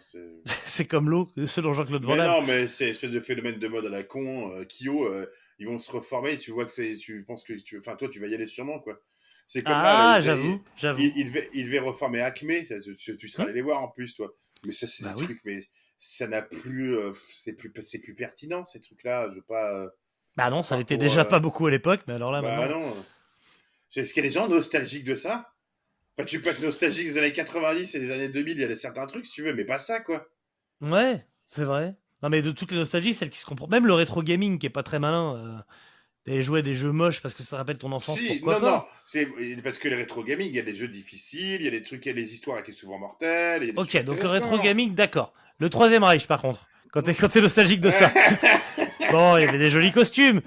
C'est- 0.64 0.84
comme 0.86 1.08
l'eau, 1.10 1.28
selon 1.46 1.72
Jean-Claude 1.74 2.04
Van 2.04 2.16
Damme. 2.16 2.26
non, 2.26 2.42
mais 2.46 2.68
c'est 2.68 2.88
espèce 2.88 3.10
de 3.10 3.20
phénomène 3.20 3.58
de 3.58 3.68
mode 3.68 3.86
à 3.86 3.90
la 3.90 4.02
con. 4.02 4.50
euh, 4.52 4.64
Kyo, 4.64 5.06
euh, 5.06 5.26
ils 5.58 5.66
vont 5.66 5.78
se 5.78 5.90
reformer. 5.92 6.36
Tu 6.38 6.50
vois 6.50 6.64
que 6.64 6.72
c'est. 6.72 6.96
Tu 6.96 7.22
penses 7.26 7.44
que. 7.44 7.52
Tu... 7.54 7.78
Enfin, 7.78 7.96
toi, 7.96 8.08
tu 8.08 8.20
vas 8.20 8.26
y 8.26 8.34
aller 8.34 8.46
sûrement, 8.46 8.78
quoi. 8.78 9.00
C'est 9.46 9.62
comme 9.62 9.72
Ah, 9.74 10.20
j'avoue, 10.20 10.62
j'avoue. 10.76 11.00
Il, 11.00 11.12
il, 11.16 11.24
devait, 11.26 11.48
il 11.52 11.64
devait 11.66 11.78
reformer 11.78 12.20
Acme. 12.22 12.64
ça, 12.64 12.76
tu, 12.80 13.28
seras 13.28 13.44
allé 13.44 13.52
les 13.52 13.62
voir 13.62 13.82
en 13.82 13.88
plus, 13.88 14.14
toi. 14.14 14.32
Mais 14.64 14.72
ça, 14.72 14.86
c'est 14.86 15.04
Bah 15.04 15.12
des 15.14 15.20
oui. 15.20 15.24
trucs, 15.26 15.40
mais 15.44 15.60
ça 15.98 16.26
n'a 16.26 16.42
plus. 16.42 16.96
euh, 16.96 17.12
c'est 17.32 17.54
plus, 17.54 17.70
c'est 17.82 18.00
plus 18.00 18.14
pertinent, 18.14 18.64
ces 18.66 18.80
trucs-là. 18.80 19.28
Je 19.30 19.36
veux 19.36 19.42
pas. 19.42 19.72
euh, 19.74 19.88
Bah 20.36 20.50
non, 20.50 20.62
ça 20.62 20.76
l'était 20.76 20.94
pour, 20.96 21.02
déjà 21.04 21.20
euh, 21.20 21.24
pas 21.24 21.40
beaucoup 21.40 21.66
à 21.66 21.70
l'époque, 21.70 22.02
mais 22.06 22.14
alors 22.14 22.32
là, 22.32 22.40
bah 22.42 22.56
maintenant. 22.56 22.80
non. 22.80 23.06
C'est- 23.90 24.00
Est-ce 24.00 24.14
qu'il 24.14 24.22
y 24.24 24.26
a 24.26 24.28
des 24.28 24.34
gens 24.34 24.48
nostalgiques 24.48 25.04
de 25.04 25.14
ça? 25.14 25.52
Enfin, 26.16 26.24
tu 26.24 26.40
peux 26.40 26.48
être 26.50 26.60
nostalgique 26.62 27.06
des 27.06 27.18
années 27.18 27.32
90 27.32 27.94
et 27.94 28.00
des 28.00 28.10
années 28.10 28.28
2000, 28.28 28.56
il 28.56 28.60
y 28.60 28.64
a 28.64 28.68
des- 28.68 28.76
certains 28.76 29.06
trucs, 29.06 29.26
si 29.26 29.32
tu 29.32 29.42
veux, 29.42 29.52
mais 29.54 29.64
pas 29.64 29.78
ça, 29.78 30.00
quoi. 30.00 30.26
Ouais, 30.80 31.26
c'est 31.46 31.64
vrai. 31.64 31.96
Non, 32.22 32.30
mais 32.30 32.40
de 32.40 32.50
toutes 32.52 32.70
les 32.72 32.78
nostalgies, 32.78 33.12
celle 33.14 33.30
qui 33.30 33.38
se 33.38 33.46
comprend. 33.46 33.66
Même 33.68 33.86
le 33.86 33.92
rétro 33.94 34.22
gaming 34.22 34.58
qui 34.58 34.66
est 34.66 34.70
pas 34.70 34.82
très 34.82 34.98
malin. 34.98 35.64
D'aller 36.26 36.42
jouer 36.42 36.60
à 36.60 36.62
des 36.62 36.74
jeux 36.74 36.92
moches 36.92 37.20
parce 37.20 37.34
que 37.34 37.42
ça 37.42 37.50
te 37.50 37.54
rappelle 37.56 37.76
ton 37.76 37.92
enfance. 37.92 38.18
Si, 38.18 38.40
non, 38.40 38.46
pas 38.46 38.58
non, 38.58 38.82
c'est 39.04 39.28
parce 39.62 39.76
que 39.76 39.88
les 39.88 39.96
rétro 39.96 40.24
gaming, 40.24 40.48
il 40.48 40.54
y 40.54 40.58
a 40.58 40.62
des 40.62 40.74
jeux 40.74 40.88
difficiles, 40.88 41.60
il 41.60 41.64
y 41.64 41.68
a 41.68 41.70
des 41.70 41.82
trucs, 41.82 42.04
il 42.06 42.08
y 42.08 42.12
a 42.12 42.14
des 42.14 42.32
histoires 42.32 42.58
étaient 42.58 42.72
souvent 42.72 42.98
mortelles. 42.98 43.62
il 43.62 43.66
y 43.66 43.70
a 43.70 43.72
des 43.74 43.78
Ok, 43.78 44.04
donc 44.04 44.22
le 44.22 44.28
rétro 44.28 44.58
gaming, 44.58 44.94
d'accord. 44.94 45.34
Le 45.58 45.68
troisième 45.68 46.02
Reich, 46.02 46.26
par 46.26 46.40
contre, 46.40 46.66
quand 46.92 47.02
t'es 47.02 47.14
quand 47.14 47.28
t'es 47.28 47.42
nostalgique 47.42 47.80
de 47.80 47.90
ça. 47.90 48.10
bon, 49.10 49.36
il 49.36 49.42
y 49.42 49.48
avait 49.48 49.58
des 49.58 49.70
jolis 49.70 49.92
costumes. 49.92 50.40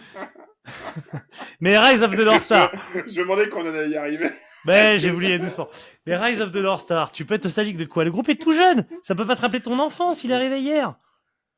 mais 1.62 1.78
Rise 1.78 2.04
of 2.04 2.16
the 2.16 2.20
North 2.20 2.42
Star. 2.42 2.72
Je 2.94 3.20
me 3.20 3.20
demandais 3.20 3.50
qu'on 3.50 3.62
en 3.62 3.74
allait 3.74 3.90
y 3.90 3.98
arriver. 3.98 4.30
Mais 4.66 4.94
Parce 4.94 5.04
j'ai 5.04 5.10
aller 5.10 5.40
doucement. 5.40 5.70
Mais 6.06 6.18
Rise 6.18 6.42
of 6.42 6.52
the 6.52 6.58
North 6.58 6.82
Star, 6.82 7.12
tu 7.12 7.26
peux 7.26 7.36
être 7.36 7.44
nostalgique 7.46 7.78
de 7.78 7.86
quoi? 7.86 8.04
Le 8.04 8.12
groupe 8.12 8.28
est 8.30 8.42
tout 8.42 8.52
jeune. 8.52 8.86
Ça 9.04 9.16
peut 9.16 9.26
pas 9.26 9.36
te 9.36 9.42
rappeler 9.42 9.62
ton 9.62 9.80
enfance, 9.80 10.24
il 10.24 10.32
est 10.32 10.34
arrivé 10.34 10.60
hier. 10.60 10.96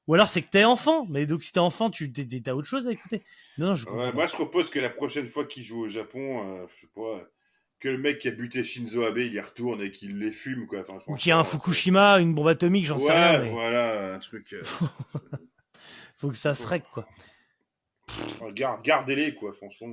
Ou 0.10 0.16
alors 0.16 0.28
c'est 0.28 0.42
que 0.42 0.50
t'es 0.50 0.64
enfant. 0.64 1.06
Mais 1.08 1.26
donc 1.28 1.44
si 1.44 1.54
t'es 1.54 1.60
enfant, 1.60 1.90
tu 1.92 2.12
t'as 2.12 2.54
autre 2.54 2.68
chose 2.68 2.88
à 2.88 2.92
écouter. 2.92 3.22
Non, 3.60 3.76
je. 3.76 3.86
Ouais, 3.88 4.12
moi, 4.12 4.26
je 4.26 4.34
propose 4.34 4.70
que 4.72 4.80
la 4.80 4.90
prochaine 4.90 5.28
fois 5.28 5.46
qu'il 5.46 5.62
joue 5.64 5.82
au 5.86 5.88
Japon, 5.88 6.44
euh, 6.46 6.66
je 6.76 6.82
sais 6.82 6.88
pas, 6.96 7.20
que 7.80 7.90
le 7.90 7.98
mec 8.00 8.18
qui 8.18 8.28
a 8.28 8.32
buté 8.32 8.64
Shinzo 8.64 9.04
Abe, 9.04 9.20
il 9.20 9.34
y 9.34 9.40
retourne 9.40 9.82
et 9.84 9.92
qu'il 9.92 10.18
les 10.18 10.32
fume, 10.32 10.66
quoi. 10.66 10.80
Enfin, 10.80 10.98
Ou 11.08 11.16
qu'il 11.16 11.30
y 11.30 11.32
a 11.32 11.38
un 11.38 11.44
Fukushima, 11.44 12.20
une 12.20 12.34
bombe 12.34 12.48
atomique, 12.48 12.86
j'en 12.86 12.98
sais 12.98 13.12
rien. 13.12 13.40
Mais 13.44 13.52
voilà, 13.52 14.16
un 14.16 14.20
truc. 14.20 14.52
euh, 14.54 14.64
faut 16.18 16.30
que 16.30 16.38
ça 16.38 16.56
se 16.56 16.66
règle, 16.66 16.86
quoi. 16.92 17.08
garde- 18.54 18.82
Gardez-les, 18.84 19.36
quoi, 19.36 19.54
franchement. 19.54 19.90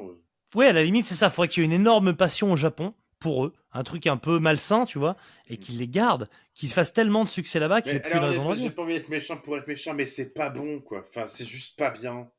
Ouais, 0.55 0.69
à 0.69 0.73
la 0.73 0.83
limite, 0.83 1.05
c'est 1.07 1.15
ça. 1.15 1.29
Faudrait 1.29 1.49
qu'il 1.49 1.63
y 1.63 1.65
ait 1.65 1.69
une 1.69 1.73
énorme 1.75 2.15
passion 2.15 2.51
au 2.53 2.57
Japon 2.57 2.95
pour 3.19 3.45
eux. 3.45 3.55
Un 3.73 3.83
truc 3.83 4.07
un 4.07 4.17
peu 4.17 4.39
malsain, 4.39 4.85
tu 4.85 4.99
vois. 4.99 5.17
Et 5.49 5.57
qu'ils 5.59 5.79
les 5.79 5.89
gardent. 5.89 6.29
Qu'ils 6.55 6.69
se 6.69 6.75
fassent 6.75 6.93
tellement 6.93 7.25
de 7.25 7.29
succès 7.29 7.59
là-bas 7.59 7.83
qu'ils 7.83 8.01
plus 8.01 8.19
raison 8.19 8.55
j'ai 8.55 8.71
pas 8.71 8.83
envie 8.83 8.95
d'être 8.95 9.09
méchant 9.09 9.37
pour 9.37 9.57
être 9.57 9.67
méchant, 9.67 9.95
mais 9.95 10.07
c'est 10.07 10.33
pas 10.33 10.51
bon, 10.51 10.81
quoi. 10.81 11.01
Enfin, 11.01 11.27
c'est 11.29 11.45
juste 11.45 11.79
pas 11.79 11.91
bien. 11.91 12.31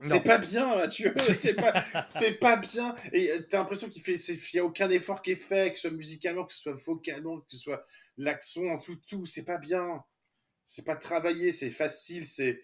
C'est 0.00 0.20
pas 0.20 0.38
bien, 0.38 0.76
Mathieu. 0.76 1.14
C'est 1.34 1.54
pas, 1.54 1.82
c'est 2.10 2.38
pas 2.38 2.56
bien. 2.56 2.94
Et 3.12 3.30
euh, 3.30 3.40
t'as 3.48 3.58
l'impression 3.58 3.88
qu'il 3.88 4.02
fait, 4.02 4.18
c'est, 4.18 4.38
y 4.52 4.58
a 4.58 4.64
aucun 4.64 4.90
effort 4.90 5.22
qui 5.22 5.30
est 5.30 5.36
fait, 5.36 5.70
que 5.70 5.76
ce 5.76 5.88
soit 5.88 5.96
musicalement, 5.96 6.44
que 6.44 6.52
ce 6.52 6.60
soit 6.60 6.74
vocalement, 6.74 7.40
que 7.40 7.46
ce 7.48 7.58
soit 7.58 7.84
l'accent, 8.18 8.78
tout, 8.78 8.96
tout. 9.08 9.24
C'est 9.24 9.44
pas 9.44 9.58
bien. 9.58 10.04
C'est 10.66 10.84
pas 10.84 10.96
travaillé, 10.96 11.52
c'est 11.52 11.70
facile, 11.70 12.26
c'est, 12.26 12.60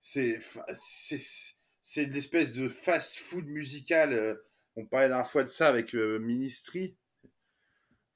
c'est, 0.00 0.40
c'est, 0.72 2.04
l'espèce 2.06 2.52
de 2.52 2.68
fast-food 2.68 3.46
musical. 3.46 4.12
euh, 4.12 4.34
On 4.76 4.84
parlait 4.84 5.06
la 5.06 5.14
dernière 5.16 5.30
fois 5.30 5.44
de 5.44 5.48
ça 5.48 5.68
avec 5.68 5.94
euh, 5.94 6.18
Ministry. 6.18 6.94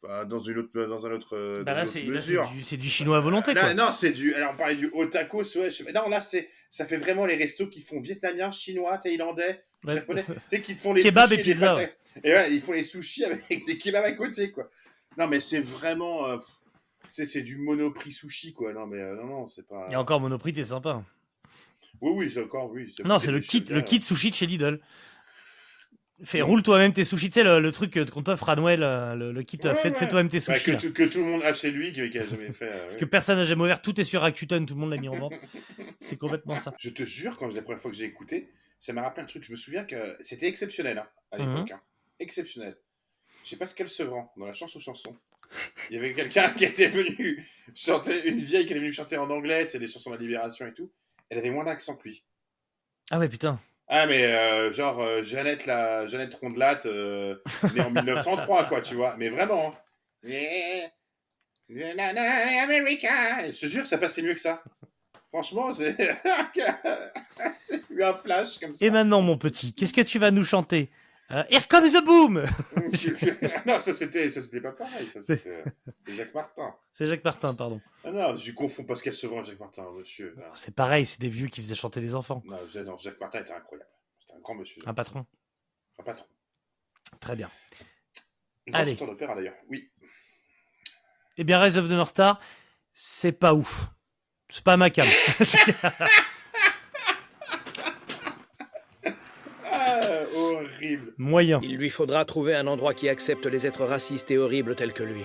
Enfin, 0.02 0.24
dans 0.24 0.38
une 0.38 0.58
autre, 0.58 0.86
dans 0.86 1.06
un 1.06 1.12
autre, 1.12 1.36
euh, 1.36 1.64
Bah 1.64 1.74
là, 1.74 1.84
c'est 1.84 2.02
du, 2.02 2.62
c'est 2.62 2.76
du 2.76 2.88
chinois 2.88 3.16
à 3.16 3.20
volonté, 3.20 3.52
Là, 3.52 3.60
quoi. 3.62 3.74
non, 3.74 3.90
c'est 3.92 4.12
du. 4.12 4.32
Alors, 4.34 4.52
on 4.54 4.56
parlait 4.56 4.76
du 4.76 4.88
otakos, 4.92 5.56
ouais. 5.56 5.70
je 5.70 5.82
Non, 5.92 6.08
là, 6.08 6.20
c'est. 6.20 6.48
Ça 6.70 6.86
fait 6.86 6.98
vraiment 6.98 7.26
les 7.26 7.34
restos 7.36 7.66
qui 7.68 7.80
font 7.82 8.00
vietnamien, 8.00 8.50
chinois, 8.50 8.98
thaïlandais, 8.98 9.62
Ouais. 9.84 9.94
japonais. 9.94 10.24
tu 10.26 10.34
sais, 10.48 10.60
qui 10.60 10.74
font 10.76 10.92
les 10.92 11.02
Kebab 11.02 11.28
sushis 11.28 11.40
et 11.40 11.44
pizza, 11.54 11.76
des. 11.76 12.28
Et 12.28 12.32
ouais, 12.32 12.52
ils 12.54 12.60
font 12.60 12.72
les 12.72 12.84
sushis 12.84 13.24
avec 13.24 13.64
des 13.66 13.76
kebabs 13.78 14.04
à 14.04 14.12
côté, 14.12 14.50
quoi. 14.52 14.68
Non, 15.16 15.26
mais 15.26 15.40
c'est 15.40 15.60
vraiment. 15.60 16.26
euh, 16.28 16.38
c'est 17.10 17.42
du 17.42 17.58
monoprix 17.58 18.12
sushi, 18.12 18.52
quoi. 18.52 18.72
Non, 18.72 18.86
mais 18.86 19.00
euh, 19.00 19.16
non, 19.16 19.24
non, 19.26 19.48
c'est 19.48 19.66
pas. 19.66 19.86
Et 19.90 19.96
encore 19.96 20.20
Monoprix, 20.20 20.52
t'es 20.52 20.64
sympa. 20.64 21.02
Oui, 22.00 22.12
oui, 22.14 22.30
c'est 22.30 22.42
encore, 22.42 22.70
oui. 22.70 22.92
Non, 23.04 23.18
c'est 23.18 23.32
le 23.32 23.40
kit, 23.40 23.64
le 23.68 23.80
kit 23.80 24.00
sushi 24.00 24.30
de 24.30 24.36
chez 24.36 24.46
Lidl. 24.46 24.78
Fais, 26.24 26.42
roule 26.42 26.64
toi-même 26.64 26.92
tes 26.92 27.04
sushis, 27.04 27.28
tu 27.28 27.34
sais, 27.34 27.44
le, 27.44 27.60
le 27.60 27.70
truc 27.70 27.92
que- 27.92 28.10
qu'on 28.10 28.22
t'offre 28.24 28.48
à 28.48 28.56
Noël, 28.56 28.82
euh, 28.82 29.14
le, 29.14 29.30
le 29.30 29.42
kit, 29.44 29.56
Ouais, 29.62 29.74
fais, 29.76 29.90
ouais. 29.90 29.94
fais 29.94 30.08
toi-même 30.08 30.28
tes 30.28 30.38
Bah, 30.40 30.54
sushis. 30.54 30.72
que, 30.72 30.76
tout, 30.76 30.92
que 30.92 31.04
tout 31.04 31.18
le 31.18 31.24
monde 31.26 31.42
a 31.44 31.52
chez 31.52 31.70
lui, 31.70 31.92
qui 31.92 32.10
qui 32.10 32.18
a 32.18 32.24
jamais 32.26 32.50
fait. 32.52 32.64
euh, 32.72 32.80
Parce 32.82 32.96
que 32.96 33.04
personne 33.04 33.38
n'a 33.38 33.44
jamais 33.44 33.62
ouvert, 33.62 33.80
tout 33.80 34.00
est 34.00 34.04
sur 34.04 34.22
Rakuten, 34.22 34.66
tout 34.66 34.74
le 34.74 34.80
monde 34.80 34.90
l'a 34.90 34.96
mis 34.96 35.08
en 35.08 35.14
vente. 35.14 35.34
C'est 36.00 36.16
complètement 36.16 36.58
ça. 36.58 36.74
Je 36.78 36.90
te 36.90 37.04
jure, 37.04 37.36
quand 37.36 37.54
la 37.54 37.62
première 37.62 37.80
fois 37.80 37.90
que 37.92 37.96
j'ai 37.96 38.04
écouté, 38.04 38.50
ça 38.80 38.92
m'a 38.92 39.02
rappelé 39.02 39.22
un 39.22 39.26
truc. 39.26 39.44
Je 39.44 39.52
me 39.52 39.56
souviens 39.56 39.84
que 39.84 39.94
c'était 40.20 40.48
exceptionnel 40.48 40.98
hein, 40.98 41.06
à 41.30 41.38
Mhm. 41.38 41.54
l'époque. 41.54 41.70
hein. 41.70 41.80
Exceptionnel. 42.18 42.76
Je 43.44 43.50
sais 43.50 43.56
pas 43.56 43.66
ce 43.66 43.76
qu'elle 43.76 43.88
se 43.88 44.02
vend 44.02 44.32
dans 44.36 44.46
la 44.46 44.52
chanson 44.54 44.80
chanson. 44.80 45.16
Il 45.88 45.94
y 45.96 45.98
avait 46.00 46.14
quelqu'un 46.14 46.50
qui 46.56 46.64
était 46.64 46.88
venu 46.88 47.46
chanter, 47.76 48.28
une 48.28 48.38
vieille 48.38 48.66
qui 48.66 48.72
était 48.72 48.80
venue 48.80 48.92
chanter 48.92 49.16
en 49.18 49.30
anglais, 49.30 49.66
tu 49.66 49.72
sais, 49.72 49.78
des 49.78 49.86
chansons 49.86 50.10
de 50.10 50.16
la 50.16 50.20
libération 50.20 50.66
et 50.66 50.74
tout. 50.74 50.90
Elle 51.30 51.38
avait 51.38 51.50
moins 51.50 51.64
d'accent 51.64 51.96
que 51.96 52.08
lui. 52.08 52.24
Ah 53.12 53.20
ouais, 53.20 53.28
putain. 53.28 53.60
Ah, 53.88 54.06
mais 54.06 54.22
euh, 54.24 54.72
genre 54.72 55.00
euh, 55.00 55.22
Jeannette, 55.22 55.64
la, 55.64 56.06
Jeannette 56.06 56.34
Rondelat, 56.34 56.80
euh, 56.86 57.36
née 57.74 57.80
en 57.80 57.90
1903, 57.90 58.64
quoi, 58.64 58.80
tu 58.82 58.94
vois. 58.94 59.16
Mais 59.16 59.30
vraiment. 59.30 59.68
hein. 59.68 59.74
Je 63.50 63.60
te 63.60 63.66
jure, 63.66 63.86
ça 63.86 63.98
passait 63.98 64.22
mieux 64.22 64.34
que 64.34 64.40
ça. 64.40 64.62
Franchement, 65.30 65.72
c'est 65.72 65.94
c'est 67.58 67.82
eu 67.90 68.02
un 68.02 68.14
flash 68.14 68.58
comme 68.58 68.76
ça. 68.76 68.84
Et 68.84 68.90
maintenant, 68.90 69.20
mon 69.22 69.36
petit, 69.36 69.72
qu'est-ce 69.74 69.92
que 69.94 70.00
tu 70.00 70.18
vas 70.18 70.30
nous 70.30 70.44
chanter? 70.44 70.88
Euh, 71.30 71.44
Here 71.50 71.66
comes 71.68 71.92
the 71.92 72.02
boom 72.02 72.42
non, 73.66 73.80
ça 73.80 73.92
c'était, 73.92 74.30
ça 74.30 74.40
c'était 74.40 74.62
pas 74.62 74.72
pareil. 74.72 75.06
Ça 75.08 75.20
c'était 75.20 75.62
euh, 75.66 76.14
Jacques 76.14 76.32
Martin. 76.32 76.74
C'est 76.94 77.04
Jacques 77.06 77.22
Martin, 77.24 77.54
pardon. 77.54 77.80
Ah 78.02 78.10
non, 78.10 78.34
je 78.34 78.50
confonds 78.52 78.84
Pascal 78.84 79.12
Sevran 79.14 79.42
et 79.42 79.44
Jacques 79.44 79.60
Martin, 79.60 79.84
monsieur. 79.92 80.34
Non, 80.38 80.44
C'est 80.54 80.74
pareil, 80.74 81.04
c'est 81.04 81.20
des 81.20 81.28
vieux 81.28 81.48
qui 81.48 81.60
faisaient 81.60 81.74
chanter 81.74 82.00
les 82.00 82.14
enfants. 82.14 82.42
non, 82.46 82.56
Jacques- 82.68 82.86
non, 82.86 82.96
Jacques 82.96 83.20
Martin 83.20 83.40
était 83.40 83.52
incroyable. 83.52 83.90
C'était 84.20 84.38
un 84.38 84.40
grand 84.40 84.54
monsieur. 84.54 84.82
Un 84.86 84.94
patron. 84.94 85.26
Un 85.98 86.02
patron. 86.02 86.26
Très 87.20 87.36
bien. 87.36 87.50
Grand 88.66 88.80
Allez. 88.80 88.92
chanteur 88.92 89.08
d'opéra 89.08 89.34
d'ailleurs. 89.34 89.54
Oui. 89.68 89.90
Eh 91.36 91.44
bien, 91.44 91.60
Rise 91.60 91.76
of 91.76 91.88
the 91.88 91.92
North 91.92 92.10
Star, 92.10 92.40
c'est 92.94 93.32
pas 93.32 93.52
ouf. 93.52 93.86
C'est 94.48 94.64
pas 94.64 94.78
ma 94.78 94.88
cam. 94.88 95.06
Ah, 99.70 100.24
horrible. 100.78 101.12
Moyen. 101.18 101.60
Il 101.62 101.76
lui 101.76 101.90
faudra 101.90 102.24
trouver 102.24 102.54
un 102.54 102.66
endroit 102.66 102.94
qui 102.94 103.08
accepte 103.08 103.46
les 103.46 103.66
êtres 103.66 103.84
racistes 103.84 104.30
et 104.30 104.38
horribles 104.38 104.74
tels 104.74 104.92
que 104.92 105.02
lui. 105.02 105.24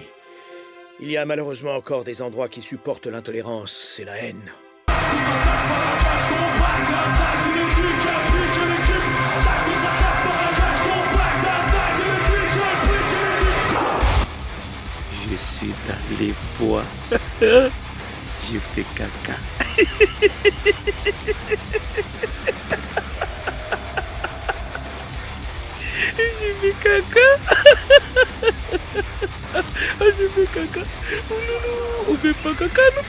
Il 1.00 1.10
y 1.10 1.18
a 1.18 1.26
malheureusement 1.26 1.76
encore 1.76 2.04
des 2.04 2.22
endroits 2.22 2.50
qui 2.50 2.62
supportent 2.62 3.08
l'intolérance 3.08 4.00
et 4.00 4.06
la 4.06 4.18
haine. 4.18 4.52
Je 15.30 15.36
suis 15.36 15.74
dans 15.88 16.20
les 16.20 16.34
bois. 16.60 16.84
Je 18.44 18.58
fais 18.60 18.86
caca. 18.96 19.38
Je 26.64 26.70
fais 26.70 26.76
caca. 26.82 27.20
Ah, 29.54 30.06
Je 30.18 30.28
fais 30.30 30.48
caca. 30.48 30.84
Oh 32.10 32.16